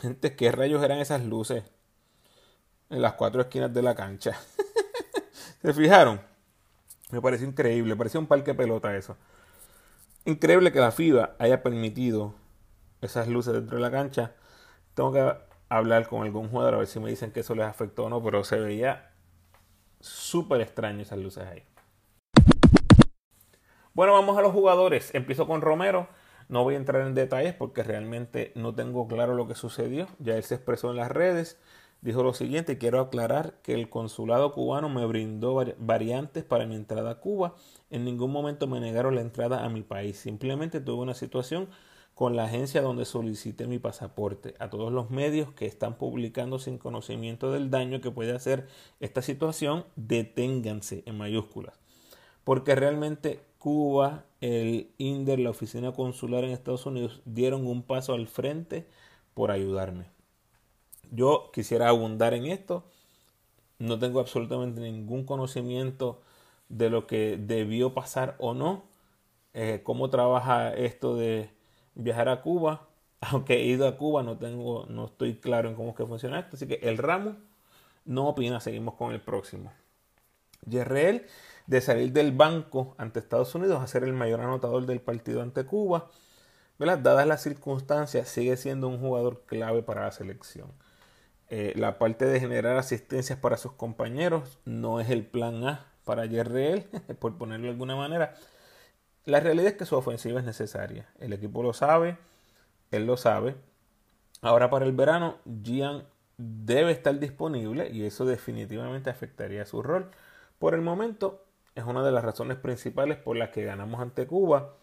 [0.01, 1.63] gente, ¿qué rayos eran esas luces
[2.91, 4.37] en las cuatro esquinas de la cancha?
[5.63, 6.28] ¿Se fijaron?
[7.11, 9.17] Me pareció increíble, parecía un parque pelota eso.
[10.25, 12.35] Increíble que la FIBA haya permitido
[13.01, 14.35] esas luces dentro de la cancha.
[14.95, 15.35] Tengo que
[15.69, 18.23] hablar con algún jugador a ver si me dicen que eso les afectó o no,
[18.23, 19.13] pero se veía
[20.01, 21.65] súper extraño esas luces ahí.
[23.95, 25.15] Bueno, vamos a los jugadores.
[25.15, 26.09] Empiezo con Romero.
[26.49, 30.07] No voy a entrar en detalles porque realmente no tengo claro lo que sucedió.
[30.19, 31.59] Ya él se expresó en las redes.
[32.01, 37.11] Dijo lo siguiente, quiero aclarar que el consulado cubano me brindó variantes para mi entrada
[37.11, 37.57] a Cuba.
[37.91, 40.17] En ningún momento me negaron la entrada a mi país.
[40.17, 41.69] Simplemente tuve una situación
[42.15, 44.55] con la agencia donde solicité mi pasaporte.
[44.61, 48.69] A todos los medios que están publicando sin conocimiento del daño que puede hacer
[49.01, 51.79] esta situación, deténganse en mayúsculas.
[52.45, 58.29] Porque realmente Cuba, el INDER, la oficina consular en Estados Unidos dieron un paso al
[58.29, 58.87] frente
[59.35, 60.18] por ayudarme.
[61.11, 62.85] Yo quisiera abundar en esto.
[63.79, 66.21] No tengo absolutamente ningún conocimiento
[66.69, 68.85] de lo que debió pasar o no.
[69.55, 71.51] Eh, cómo trabaja esto de
[71.95, 72.89] viajar a Cuba.
[73.21, 76.41] Aunque he ido a Cuba, no tengo, no estoy claro en cómo es que funciona
[76.41, 76.57] esto.
[76.57, 77.37] Así que el ramo
[78.05, 79.73] no opina, seguimos con el próximo.
[80.67, 81.27] Yerreel
[81.67, 85.65] de salir del banco ante Estados Unidos a ser el mayor anotador del partido ante
[85.67, 86.11] Cuba.
[86.79, 90.73] Dadas las circunstancias, sigue siendo un jugador clave para la selección.
[91.51, 96.27] Eh, la parte de generar asistencias para sus compañeros no es el plan A para
[96.27, 96.85] Yerreel,
[97.21, 98.35] por ponerlo de alguna manera.
[99.25, 101.09] La realidad es que su ofensiva es necesaria.
[101.19, 102.19] El equipo lo sabe,
[102.91, 103.57] él lo sabe.
[104.43, 106.05] Ahora para el verano, Gian
[106.39, 110.11] debe estar disponible y eso definitivamente afectaría su rol.
[110.59, 114.75] Por el momento, es una de las razones principales por las que ganamos ante Cuba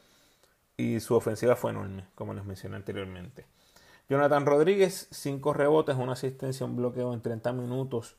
[0.78, 3.46] y su ofensiva fue enorme, como les mencioné anteriormente.
[4.10, 8.18] Jonathan Rodríguez, 5 rebotes, una asistencia, un bloqueo en 30 minutos.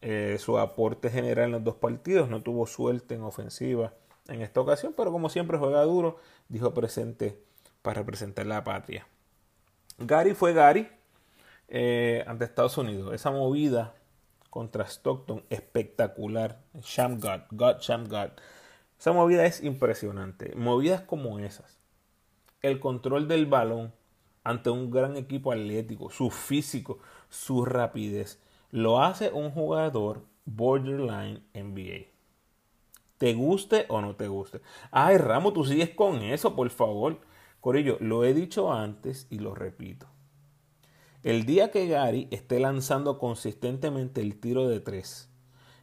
[0.00, 3.92] Eh, su aporte general en los dos partidos, no tuvo suerte en ofensiva
[4.28, 6.16] en esta ocasión, pero como siempre juega duro,
[6.48, 7.38] dijo presente
[7.82, 9.06] para representar la patria.
[9.98, 10.88] Gary fue Gary
[11.68, 13.14] eh, ante Estados Unidos.
[13.14, 13.94] Esa movida
[14.50, 16.60] contra Stockton espectacular.
[16.80, 18.32] Shamgad, God Shamgad.
[18.98, 20.54] Esa movida es impresionante.
[20.56, 21.78] Movidas como esas.
[22.60, 23.92] El control del balón
[24.44, 28.40] ante un gran equipo atlético, su físico, su rapidez.
[28.70, 32.06] Lo hace un jugador borderline NBA.
[33.18, 34.60] Te guste o no te guste.
[34.90, 37.20] Ay, Ramo, tú sigues con eso, por favor.
[37.60, 40.08] Corillo, lo he dicho antes y lo repito.
[41.22, 45.30] El día que Gary esté lanzando consistentemente el tiro de 3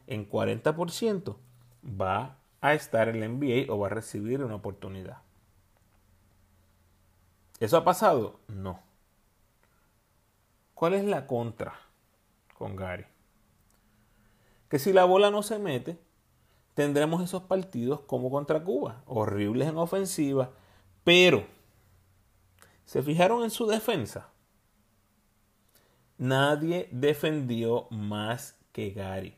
[0.06, 1.36] en 40%,
[1.82, 5.22] va a estar en la NBA o va a recibir una oportunidad.
[7.60, 8.40] ¿Eso ha pasado?
[8.48, 8.80] No.
[10.74, 11.74] ¿Cuál es la contra
[12.56, 13.04] con Gary?
[14.70, 15.98] Que si la bola no se mete,
[16.72, 20.52] tendremos esos partidos como contra Cuba, horribles en ofensiva,
[21.04, 21.44] pero
[22.86, 24.30] ¿se fijaron en su defensa?
[26.16, 29.36] Nadie defendió más que Gary.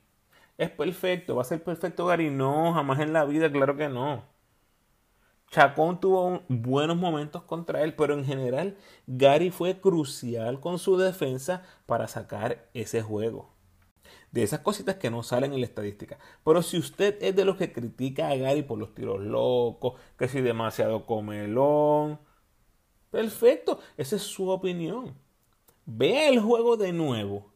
[0.58, 1.35] ¿Es perfecto?
[1.35, 2.30] ¿Va a ser perfecto Gary?
[2.30, 4.31] No, jamás en la vida, claro que no.
[5.52, 11.62] Chacón tuvo buenos momentos contra él, pero en general Gary fue crucial con su defensa
[11.84, 13.52] para sacar ese juego
[14.30, 16.18] de esas cositas que no salen en la estadística.
[16.42, 20.26] Pero si usted es de los que critica a Gary por los tiros locos, que
[20.26, 22.18] si demasiado comelón,
[23.10, 25.14] perfecto, esa es su opinión.
[25.84, 27.52] Vea el juego de nuevo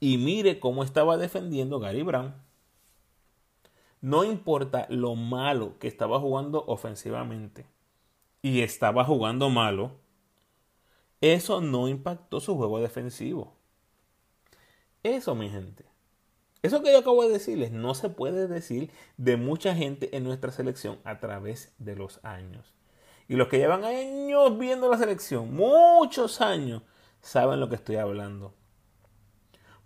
[0.00, 2.34] y mire cómo estaba defendiendo Gary Brown.
[4.00, 7.66] No importa lo malo que estaba jugando ofensivamente
[8.42, 9.92] y estaba jugando malo,
[11.20, 13.54] eso no impactó su juego defensivo.
[15.02, 15.84] Eso, mi gente,
[16.62, 20.52] eso que yo acabo de decirles no se puede decir de mucha gente en nuestra
[20.52, 22.74] selección a través de los años.
[23.28, 26.82] Y los que llevan años viendo la selección, muchos años,
[27.20, 28.54] saben lo que estoy hablando.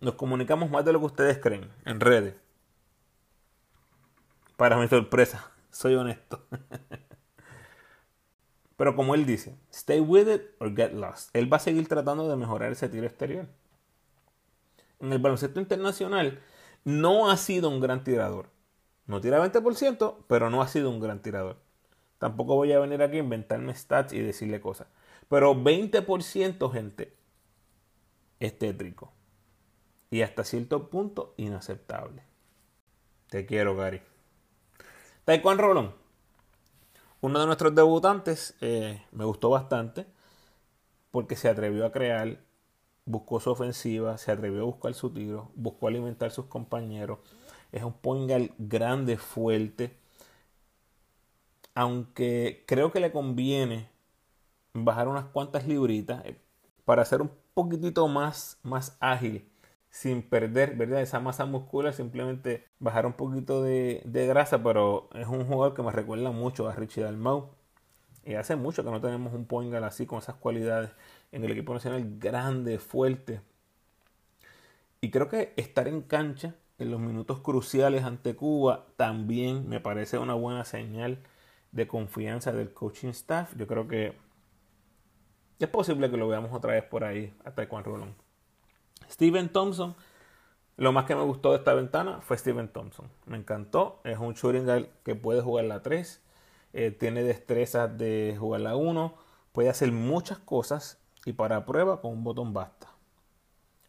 [0.00, 2.34] Nos comunicamos más de lo que ustedes creen en redes.
[4.56, 6.46] Para mi sorpresa, soy honesto.
[8.76, 11.28] Pero como él dice, stay with it or get lost.
[11.34, 13.46] Él va a seguir tratando de mejorar ese tiro exterior.
[15.00, 16.40] En el baloncesto internacional
[16.84, 18.48] no ha sido un gran tirador.
[19.06, 21.58] No tira 20%, pero no ha sido un gran tirador.
[22.18, 24.88] Tampoco voy a venir aquí a inventarme stats y decirle cosas.
[25.28, 27.14] Pero 20%, gente,
[28.40, 29.12] es tétrico.
[30.10, 32.22] Y hasta cierto punto inaceptable.
[33.28, 34.00] Te quiero, Gary.
[35.26, 35.92] Taekwondo Rolón.
[37.20, 40.06] Uno de nuestros debutantes eh, me gustó bastante
[41.10, 42.38] porque se atrevió a crear,
[43.06, 47.18] buscó su ofensiva, se atrevió a buscar su tiro, buscó alimentar sus compañeros.
[47.72, 49.96] Es un point grande, fuerte.
[51.74, 53.90] Aunque creo que le conviene
[54.74, 56.38] bajar unas cuantas libritas eh,
[56.84, 59.44] para ser un poquitito más, más ágil
[59.96, 61.00] sin perder ¿verdad?
[61.00, 65.90] esa masa muscular, simplemente bajar un poquito de, grasa, pero es un jugador que me
[65.90, 67.48] recuerda mucho a Richie Dalmau.
[68.22, 70.90] Y hace mucho que no tenemos un Poingal así con esas cualidades
[71.32, 73.40] en el equipo nacional grande, fuerte.
[75.00, 80.18] Y creo que estar en cancha en los minutos cruciales ante Cuba también me parece
[80.18, 81.20] una buena señal
[81.72, 83.56] de confianza del coaching staff.
[83.56, 84.14] Yo creo que
[85.58, 88.25] es posible que lo veamos otra vez por ahí hasta Taekwondo Rolón.
[89.10, 89.94] Steven Thompson,
[90.76, 93.08] lo más que me gustó de esta ventana fue Steven Thompson.
[93.24, 94.00] Me encantó.
[94.04, 96.22] Es un shooting guard que puede jugar la 3.
[96.72, 99.14] Eh, tiene destreza de jugar la 1.
[99.52, 101.00] Puede hacer muchas cosas.
[101.24, 102.88] Y para prueba con un botón basta.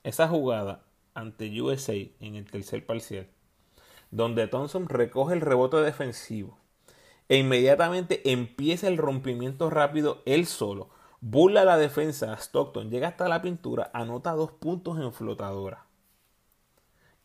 [0.04, 3.28] Esa jugada ante USA en el tercer parcial.
[4.10, 6.58] Donde Thompson recoge el rebote defensivo.
[7.28, 13.42] E inmediatamente empieza el rompimiento rápido él solo Burla la defensa Stockton, llega hasta la
[13.42, 15.88] pintura, anota dos puntos en flotadora.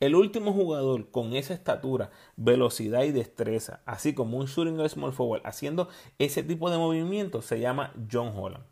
[0.01, 5.43] El último jugador con esa estatura, velocidad y destreza, así como un shooting small forward,
[5.45, 8.65] haciendo ese tipo de movimiento, se llama John Holland.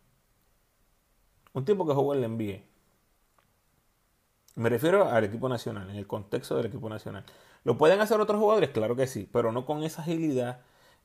[1.53, 2.63] Un tipo que jugó en la NBA.
[4.57, 7.25] Me refiero al equipo nacional, en el contexto del equipo nacional.
[7.63, 8.71] ¿Lo pueden hacer otros jugadores?
[8.71, 10.63] Claro que sí, pero no con esa agilidad,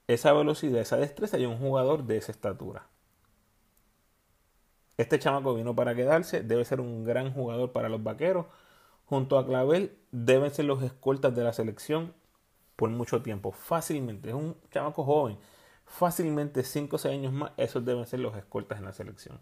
[0.07, 2.87] esa velocidad, esa destreza y un jugador de esa estatura.
[4.97, 8.45] Este chamaco vino para quedarse, debe ser un gran jugador para los vaqueros.
[9.05, 12.13] Junto a Clavel deben ser los escoltas de la selección
[12.75, 14.29] por mucho tiempo, fácilmente.
[14.29, 15.37] Es un chamaco joven,
[15.85, 19.39] fácilmente 5 o 6 años más, esos deben ser los escoltas en la selección.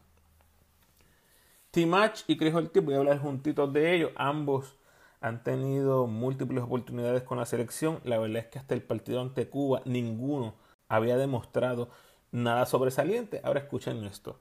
[1.71, 4.11] Timach y Chris Ortiz, voy a hablar juntitos de ellos.
[4.15, 4.75] Ambos
[5.21, 7.99] han tenido múltiples oportunidades con la selección.
[8.03, 10.53] La verdad es que hasta el partido ante Cuba ninguno
[10.87, 11.89] había demostrado
[12.31, 13.41] nada sobresaliente.
[13.43, 14.39] Ahora escuchen esto.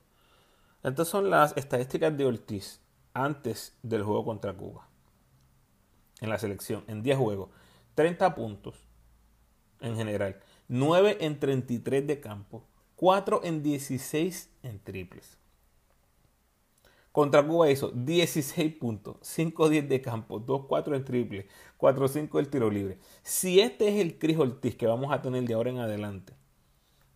[0.83, 2.81] Estas son las estadísticas de Ortiz
[3.15, 4.89] antes del juego contra Cuba.
[6.21, 7.51] En la selección, en 10 juegos.
[7.95, 8.75] 30 puntos
[9.81, 10.41] en general.
[10.67, 12.65] 9 en 33 de campo.
[12.97, 15.39] 4 en 16 en triples.
[17.13, 21.47] Contra Cuba hizo 16 puntos, 5-10 de campo, 2-4 en triple,
[21.79, 22.99] 4-5 el tiro libre.
[23.23, 26.33] Si este es el Cris Ortiz que vamos a tener de ahora en adelante,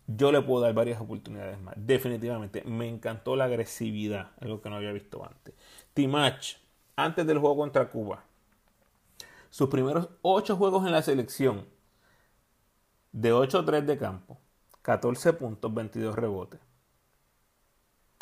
[0.07, 1.75] yo le puedo dar varias oportunidades más.
[1.77, 5.53] Definitivamente, me encantó la agresividad, algo que no había visto antes.
[5.93, 6.55] Timach,
[6.95, 8.23] antes del juego contra Cuba,
[9.49, 11.65] sus primeros 8 juegos en la selección,
[13.11, 14.37] de 8-3 de campo,
[14.81, 16.61] 14 puntos, 22 rebotes.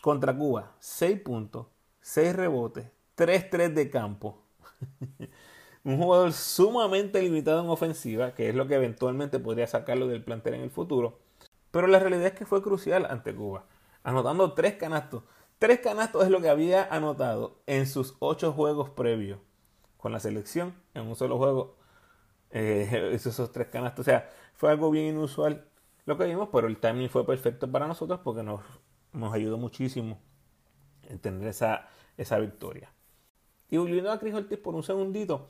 [0.01, 1.67] Contra Cuba, 6 puntos,
[2.01, 4.41] 6 rebotes, 3-3 de campo.
[5.83, 10.55] Un jugador sumamente limitado en ofensiva, que es lo que eventualmente podría sacarlo del plantel
[10.55, 11.24] en el futuro
[11.75, 13.65] pero la realidad es que fue crucial ante Cuba,
[14.01, 15.23] anotando tres canastos.
[15.59, 19.39] Tres canastos es lo que había anotado en sus ocho juegos previos
[19.97, 20.73] con la selección.
[20.93, 21.75] En un solo juego
[22.51, 24.05] eh, esos tres canastos.
[24.07, 25.67] O sea, fue algo bien inusual
[26.05, 28.61] lo que vimos, pero el timing fue perfecto para nosotros porque nos,
[29.11, 30.21] nos ayudó muchísimo
[31.09, 32.89] en tener esa, esa victoria.
[33.69, 35.49] Y volviendo a Chris Ortiz por un segundito,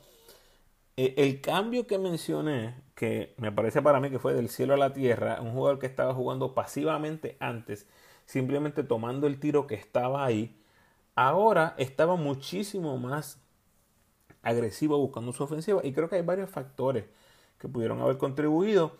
[0.96, 4.78] eh, el cambio que mencioné, que me parece para mí que fue del cielo a
[4.78, 7.86] la tierra, un jugador que estaba jugando pasivamente antes,
[8.24, 10.58] simplemente tomando el tiro que estaba ahí,
[11.14, 13.40] ahora estaba muchísimo más
[14.42, 17.04] agresivo buscando su ofensiva y creo que hay varios factores
[17.58, 18.96] que pudieron haber contribuido.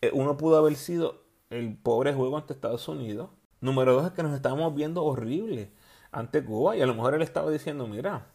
[0.00, 3.30] Eh, uno pudo haber sido el pobre juego ante Estados Unidos.
[3.60, 5.70] Número dos es que nos estábamos viendo horrible
[6.12, 8.26] ante Cuba y a lo mejor él estaba diciendo, mira,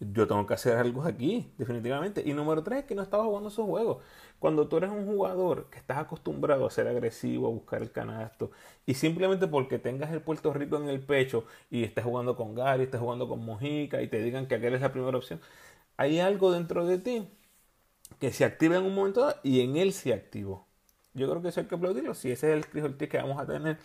[0.00, 2.22] yo tengo que hacer algo aquí, definitivamente.
[2.24, 4.02] Y número tres, que no estaba jugando esos juegos.
[4.38, 8.50] Cuando tú eres un jugador que estás acostumbrado a ser agresivo, a buscar el canasto,
[8.86, 12.84] y simplemente porque tengas el Puerto Rico en el pecho y estés jugando con Gary,
[12.84, 15.40] estés jugando con Mojica y te digan que aquel es la primera opción,
[15.96, 17.28] hay algo dentro de ti
[18.20, 20.66] que se activa en un momento dado y en él se activó.
[21.14, 22.14] Yo creo que eso hay que aplaudirlo.
[22.14, 23.78] Si ese es el Chris que vamos a tener,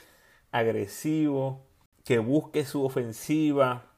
[0.52, 1.66] agresivo,
[2.06, 3.93] que busque su ofensiva,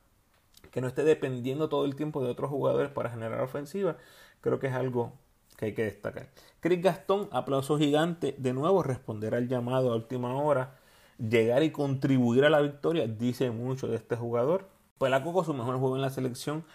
[0.68, 3.98] que no esté dependiendo todo el tiempo de otros jugadores para generar ofensiva,
[4.42, 5.14] creo que es algo
[5.58, 6.30] que hay que destacar.
[6.60, 10.76] Chris Gastón, aplauso gigante, de nuevo responder al llamado a última hora,
[11.18, 14.68] llegar y contribuir a la victoria, dice mucho de este jugador.
[14.98, 16.66] Coco, su mejor juego en la selección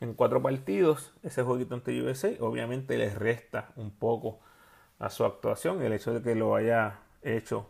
[0.00, 4.40] en cuatro partidos, ese jueguito ante USA, obviamente le resta un poco
[4.98, 7.68] a su actuación el hecho de que lo haya hecho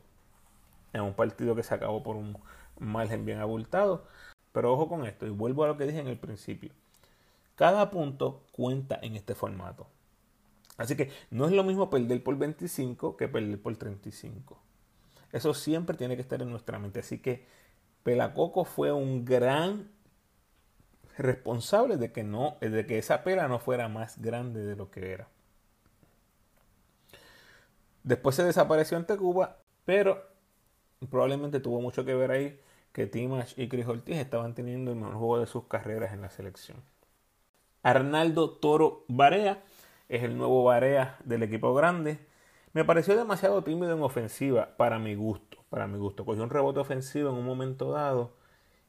[0.92, 2.38] en un partido que se acabó por un
[2.78, 4.04] margen bien abultado.
[4.52, 6.72] Pero ojo con esto, y vuelvo a lo que dije en el principio.
[7.56, 9.86] Cada punto cuenta en este formato.
[10.76, 14.58] Así que no es lo mismo perder por 25 que perder por 35.
[15.32, 17.00] Eso siempre tiene que estar en nuestra mente.
[17.00, 17.46] Así que
[18.02, 19.90] Pelacoco fue un gran
[21.16, 25.12] responsable de que, no, de que esa pela no fuera más grande de lo que
[25.12, 25.28] era.
[28.02, 30.26] Después se desapareció ante Cuba, pero
[31.10, 32.60] probablemente tuvo mucho que ver ahí
[32.92, 36.30] que Timash y Chris Ortiz estaban teniendo el mejor juego de sus carreras en la
[36.30, 36.82] selección.
[37.82, 39.64] Arnaldo Toro Barea
[40.08, 42.18] es el nuevo Barea del equipo grande.
[42.72, 45.58] Me pareció demasiado tímido en ofensiva para mi gusto.
[45.68, 46.24] Para mi gusto.
[46.24, 48.36] Cogió un rebote ofensivo en un momento dado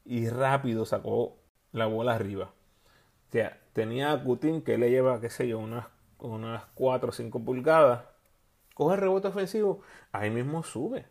[0.04, 1.36] y rápido sacó
[1.72, 2.52] la bola arriba.
[3.28, 5.86] O sea, tenía a Cutín que le lleva, qué sé yo, unas,
[6.18, 8.04] unas 4 o 5 pulgadas.
[8.74, 9.80] Coge el rebote ofensivo,
[10.12, 11.06] ahí mismo sube.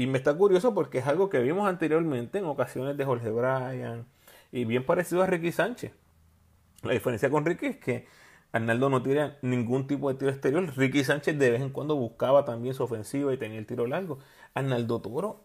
[0.00, 4.06] Y me está curioso porque es algo que vimos anteriormente en ocasiones de Jorge Bryan
[4.50, 5.92] y bien parecido a Ricky Sánchez.
[6.82, 8.06] La diferencia con Ricky es que
[8.50, 10.72] Arnaldo no tira ningún tipo de tiro exterior.
[10.74, 14.20] Ricky Sánchez de vez en cuando buscaba también su ofensiva y tenía el tiro largo.
[14.54, 15.44] Arnaldo Toro,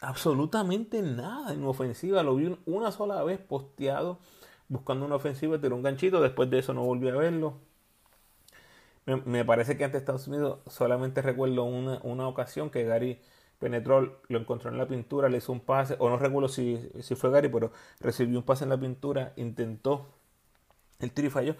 [0.00, 2.22] absolutamente nada en ofensiva.
[2.22, 4.20] Lo vi una sola vez posteado
[4.68, 6.22] buscando una ofensiva, tiró un ganchito.
[6.22, 7.58] Después de eso no volví a verlo.
[9.24, 13.20] Me, parece que ante Estados Unidos solamente recuerdo una, una, ocasión que Gary
[13.58, 17.14] penetró, lo encontró en la pintura, le hizo un pase, o no recuerdo si, si
[17.14, 20.06] fue Gary, pero recibió un pase en la pintura, intentó
[21.00, 21.56] el tiro y falló.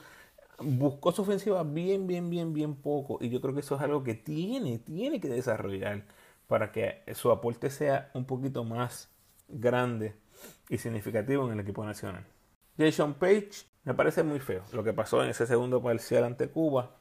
[0.60, 3.18] Buscó su ofensiva bien, bien, bien, bien poco.
[3.20, 6.04] Y yo creo que eso es algo que tiene, tiene que desarrollar
[6.48, 9.08] para que su aporte sea un poquito más
[9.48, 10.16] grande
[10.68, 12.24] y significativo en el equipo nacional.
[12.76, 13.50] Jason Page
[13.84, 16.97] me parece muy feo lo que pasó en ese segundo parcial ante Cuba.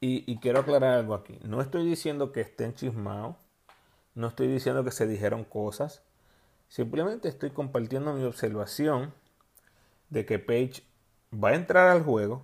[0.00, 1.38] Y, quiero aclarar algo aquí.
[1.42, 3.36] No estoy diciendo que estén chismados.
[4.14, 6.02] No estoy diciendo que se dijeron cosas.
[6.68, 9.14] Simplemente estoy compartiendo mi observación
[10.10, 10.82] de que Page
[11.32, 12.42] va a entrar al juego.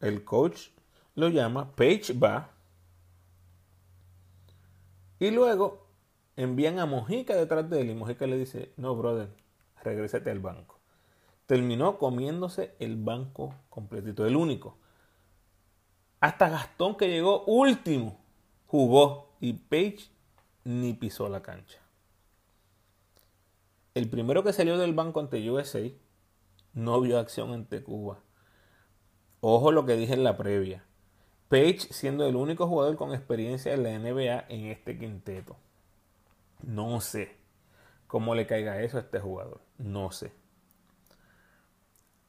[0.00, 0.68] El coach
[1.14, 1.74] lo llama.
[1.74, 2.50] Page va.
[5.18, 5.86] Y luego
[6.36, 7.90] envían a Mojica detrás de él.
[7.90, 9.28] Y Mojica le dice: No, brother,
[9.82, 10.78] regrésate al banco.
[11.46, 14.26] Terminó comiéndose el banco completito.
[14.26, 14.76] El único.
[16.22, 18.16] Hasta Gastón, que llegó último,
[18.68, 20.08] jugó y Page
[20.62, 21.80] ni pisó la cancha.
[23.92, 25.80] El primero que salió del banco ante USA
[26.74, 28.20] no vio acción ante Cuba.
[29.40, 30.84] Ojo lo que dije en la previa.
[31.48, 35.56] Page siendo el único jugador con experiencia en la NBA en este quinteto.
[36.62, 37.34] No sé
[38.06, 39.60] cómo le caiga eso a este jugador.
[39.76, 40.32] No sé.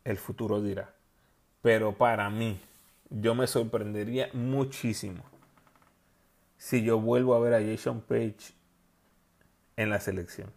[0.03, 0.95] El futuro dirá.
[1.61, 2.59] Pero para mí,
[3.13, 5.23] yo me sorprendería muchísimo
[6.57, 8.53] si yo vuelvo a ver a Jason Page
[9.77, 10.51] en la selección.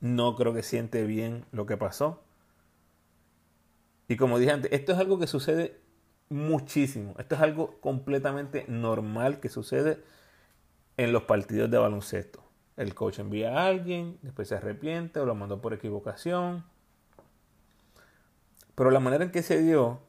[0.00, 2.22] No creo que siente bien lo que pasó.
[4.08, 5.78] Y como dije antes, esto es algo que sucede
[6.30, 7.14] muchísimo.
[7.18, 10.02] Esto es algo completamente normal que sucede
[10.96, 12.42] en los partidos de baloncesto.
[12.76, 16.64] El coach envía a alguien, después se arrepiente o lo mandó por equivocación.
[18.74, 20.05] Pero la manera en que se dio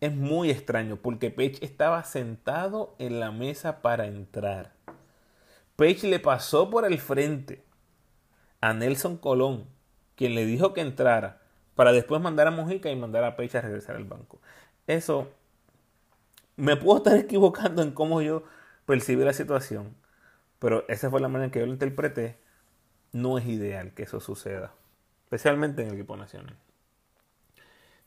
[0.00, 4.72] es muy extraño porque Page estaba sentado en la mesa para entrar.
[5.76, 7.64] Page le pasó por el frente
[8.60, 9.66] a Nelson Colón
[10.18, 11.40] quien le dijo que entrara
[11.76, 14.40] para después mandar a Mojica y mandar a Pecha a regresar al banco.
[14.88, 15.28] Eso
[16.56, 18.42] me puedo estar equivocando en cómo yo
[18.84, 19.94] percibí la situación,
[20.58, 22.36] pero esa fue la manera en que yo lo interpreté.
[23.12, 24.72] No es ideal que eso suceda,
[25.22, 26.56] especialmente en el equipo nacional.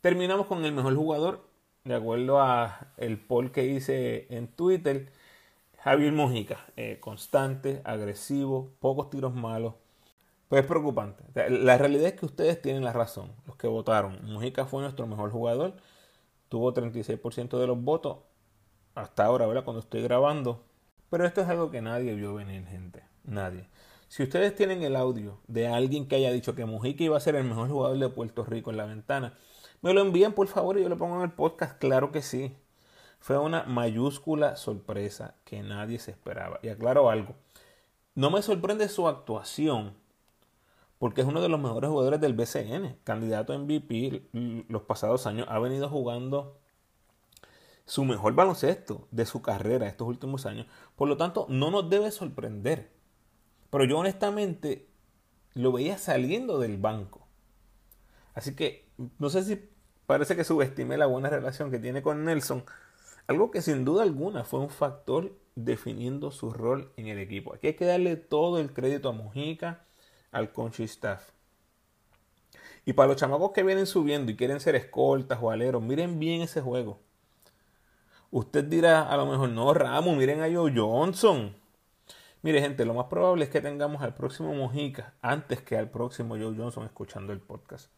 [0.02, 1.48] Terminamos con el mejor jugador,
[1.84, 5.12] de acuerdo a el poll que hice en Twitter.
[5.80, 9.74] Javier Mojica, eh, constante, agresivo, pocos tiros malos.
[10.48, 11.24] Pues es preocupante.
[11.50, 14.20] La realidad es que ustedes tienen la razón, los que votaron.
[14.32, 15.78] Mojica fue nuestro mejor jugador,
[16.50, 18.18] tuvo 36% de los votos
[18.94, 19.64] hasta ahora, ¿verdad?
[19.64, 20.64] Cuando estoy grabando.
[21.10, 23.04] Pero esto es algo que nadie vio venir, gente.
[23.24, 23.68] Nadie.
[24.08, 27.36] Si ustedes tienen el audio de alguien que haya dicho que Mojica iba a ser
[27.36, 29.38] el mejor jugador de Puerto Rico en la ventana,
[29.82, 31.78] me lo envían por favor y yo lo pongo en el podcast.
[31.80, 32.56] Claro que sí.
[33.20, 36.60] Fue una mayúscula sorpresa que nadie se esperaba.
[36.64, 37.36] Y aclaro algo.
[38.16, 39.94] No me sorprende su actuación,
[41.00, 44.30] porque es uno de los mejores jugadores del BCN, candidato a MVP
[44.68, 45.48] los pasados años.
[45.50, 46.58] Ha venido jugando
[47.86, 50.68] su mejor baloncesto de su carrera estos últimos años.
[50.96, 52.92] Por lo tanto, no nos debe sorprender.
[53.70, 54.88] Pero yo honestamente
[55.54, 57.28] lo veía saliendo del banco.
[58.34, 59.71] Así que no sé si
[60.12, 62.66] parece que subestimé la buena relación que tiene con Nelson,
[63.28, 67.55] algo que sin duda alguna fue un factor definiendo su rol en el equipo.
[67.55, 69.86] Aquí hay que darle todo el crédito a Mojica,
[70.34, 71.30] al coach staff.
[72.84, 76.41] Y para los chamacos que vienen subiendo y quieren ser escoltas o aleros, miren bien
[76.41, 76.99] ese juego.
[78.32, 81.55] Usted dirá a lo mejor, no, Ramos, miren a Joe Johnson.
[82.41, 86.36] Mire, gente, lo más probable es que tengamos al próximo Mojica antes que al próximo
[86.36, 87.89] Joe Johnson escuchando el podcast.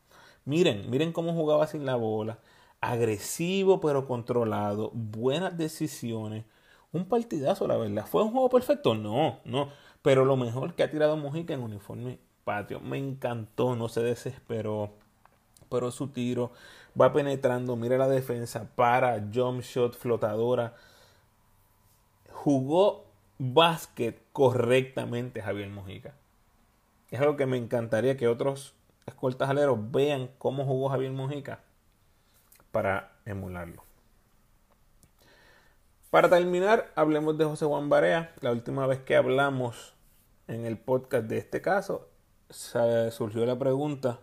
[0.45, 2.39] Miren, miren cómo jugaba sin la bola,
[2.81, 6.45] agresivo pero controlado, buenas decisiones,
[6.91, 8.05] un partidazo, la verdad.
[8.05, 8.93] ¿Fue un juego perfecto?
[8.93, 9.69] No, no.
[10.01, 12.79] Pero lo mejor que ha tirado Mojica en uniforme patio.
[12.79, 14.91] Me encantó, no se desesperó.
[15.69, 16.51] Pero su tiro
[16.99, 20.75] va penetrando, mira la defensa, para, jump shot, flotadora.
[22.31, 23.05] Jugó
[23.39, 26.13] básquet correctamente Javier Mojica.
[27.09, 28.73] Es algo que me encantaría que otros
[29.05, 31.59] escoltas aleros vean cómo jugó Javier Mojica
[32.71, 33.83] para emularlo.
[36.09, 38.33] Para terminar, hablemos de José Juan Barea.
[38.41, 39.95] La última vez que hablamos
[40.47, 42.09] en el podcast de este caso,
[42.49, 44.19] surgió la pregunta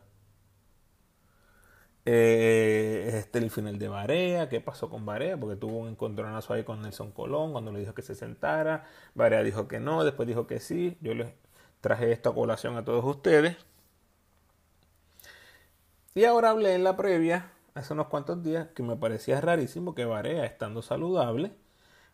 [2.06, 6.64] eh, este el final de Barea, qué pasó con Barea, porque tuvo un encontronazo ahí
[6.64, 8.86] con Nelson Colón cuando le dijo que se sentara.
[9.14, 10.96] Barea dijo que no, después dijo que sí.
[11.00, 11.32] Yo les
[11.80, 13.56] traje esta colación a todos ustedes.
[16.14, 20.04] Y ahora hablé en la previa, hace unos cuantos días, que me parecía rarísimo que
[20.04, 21.52] Barea, estando saludable,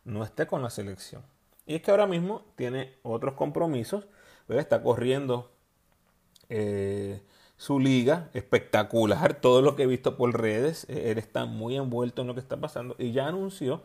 [0.04, 1.22] no esté con la selección.
[1.66, 4.06] Y es que ahora mismo tiene otros compromisos,
[4.48, 5.50] está corriendo
[6.48, 7.22] eh,
[7.56, 12.22] su liga, espectacular, todo lo que he visto por redes, eh, él está muy envuelto
[12.22, 13.82] en lo que está pasando y ya anunció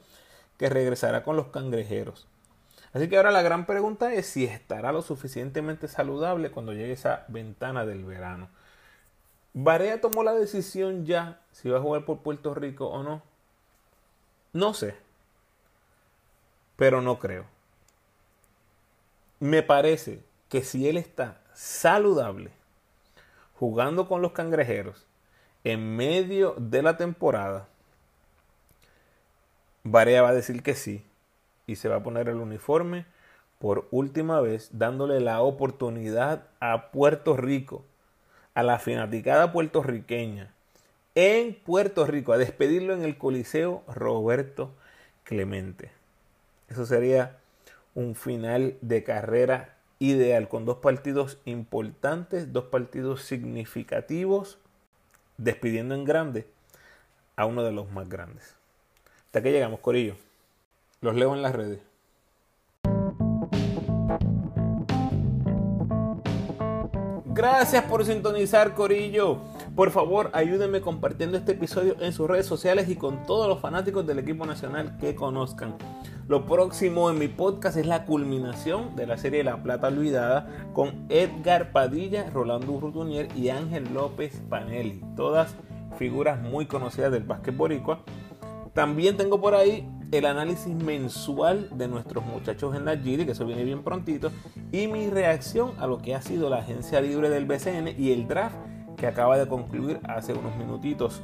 [0.58, 2.28] que regresará con los cangrejeros.
[2.94, 7.24] Así que ahora la gran pregunta es si estará lo suficientemente saludable cuando llegue esa
[7.30, 8.50] ventana del verano.
[9.54, 13.22] Barea tomó la decisión ya si va a jugar por Puerto Rico o no.
[14.54, 14.96] No sé.
[16.78, 17.46] Pero no creo.
[19.40, 22.52] Me parece que si él está saludable,
[23.56, 25.06] jugando con los cangrejeros,
[25.64, 27.68] en medio de la temporada,
[29.84, 31.06] Barea va a decir que sí
[31.68, 33.06] y se va a poner el uniforme
[33.60, 37.86] por última vez, dándole la oportunidad a Puerto Rico
[38.54, 40.54] a la fanaticada puertorriqueña
[41.16, 44.74] en Puerto Rico a despedirlo en el Coliseo Roberto
[45.24, 45.92] Clemente.
[46.70, 47.38] Eso sería
[47.96, 54.58] un final de carrera ideal con dos partidos importantes, dos partidos significativos,
[55.38, 56.48] despidiendo en grande
[57.36, 58.56] a uno de los más grandes.
[59.26, 60.16] Hasta que llegamos, Corillo.
[61.02, 61.91] Los leo en las redes.
[67.42, 69.40] Gracias por sintonizar, Corillo.
[69.76, 74.06] Por favor, ayúdenme compartiendo este episodio en sus redes sociales y con todos los fanáticos
[74.06, 75.76] del equipo nacional que conozcan.
[76.28, 81.08] Lo próximo en mi podcast es la culminación de la serie La Plata Olvidada con
[81.10, 85.02] Edgar Padilla, Rolando Urrutunier y Ángel López Panelli.
[85.16, 85.56] Todas
[85.98, 88.04] figuras muy conocidas del básquet boricua.
[88.76, 93.46] También tengo por ahí el análisis mensual de nuestros muchachos en la Giri, que eso
[93.46, 94.32] viene bien prontito,
[94.72, 98.28] y mi reacción a lo que ha sido la agencia libre del BCN y el
[98.28, 98.56] draft
[98.98, 101.22] que acaba de concluir hace unos minutitos,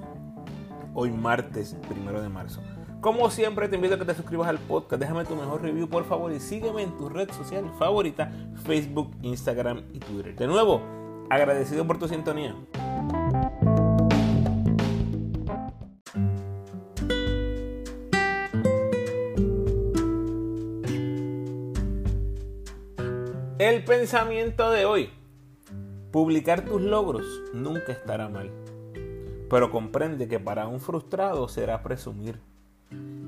[0.94, 2.62] hoy martes primero de marzo.
[3.02, 6.06] Como siempre te invito a que te suscribas al podcast, déjame tu mejor review por
[6.06, 8.32] favor y sígueme en tu red social favorita,
[8.64, 10.36] Facebook, Instagram y Twitter.
[10.36, 10.82] De nuevo,
[11.30, 12.56] Agradecido por tu sintonía.
[23.68, 25.10] El pensamiento de hoy.
[26.14, 28.50] Publicar tus logros nunca estará mal,
[29.50, 32.40] pero comprende que para un frustrado será presumir.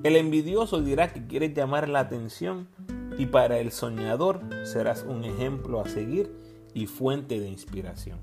[0.01, 2.69] El envidioso dirá que quieres llamar la atención
[3.17, 6.31] y para el soñador serás un ejemplo a seguir
[6.73, 8.19] y fuente de inspiración.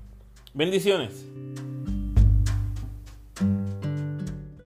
[0.55, 1.23] Bendiciones.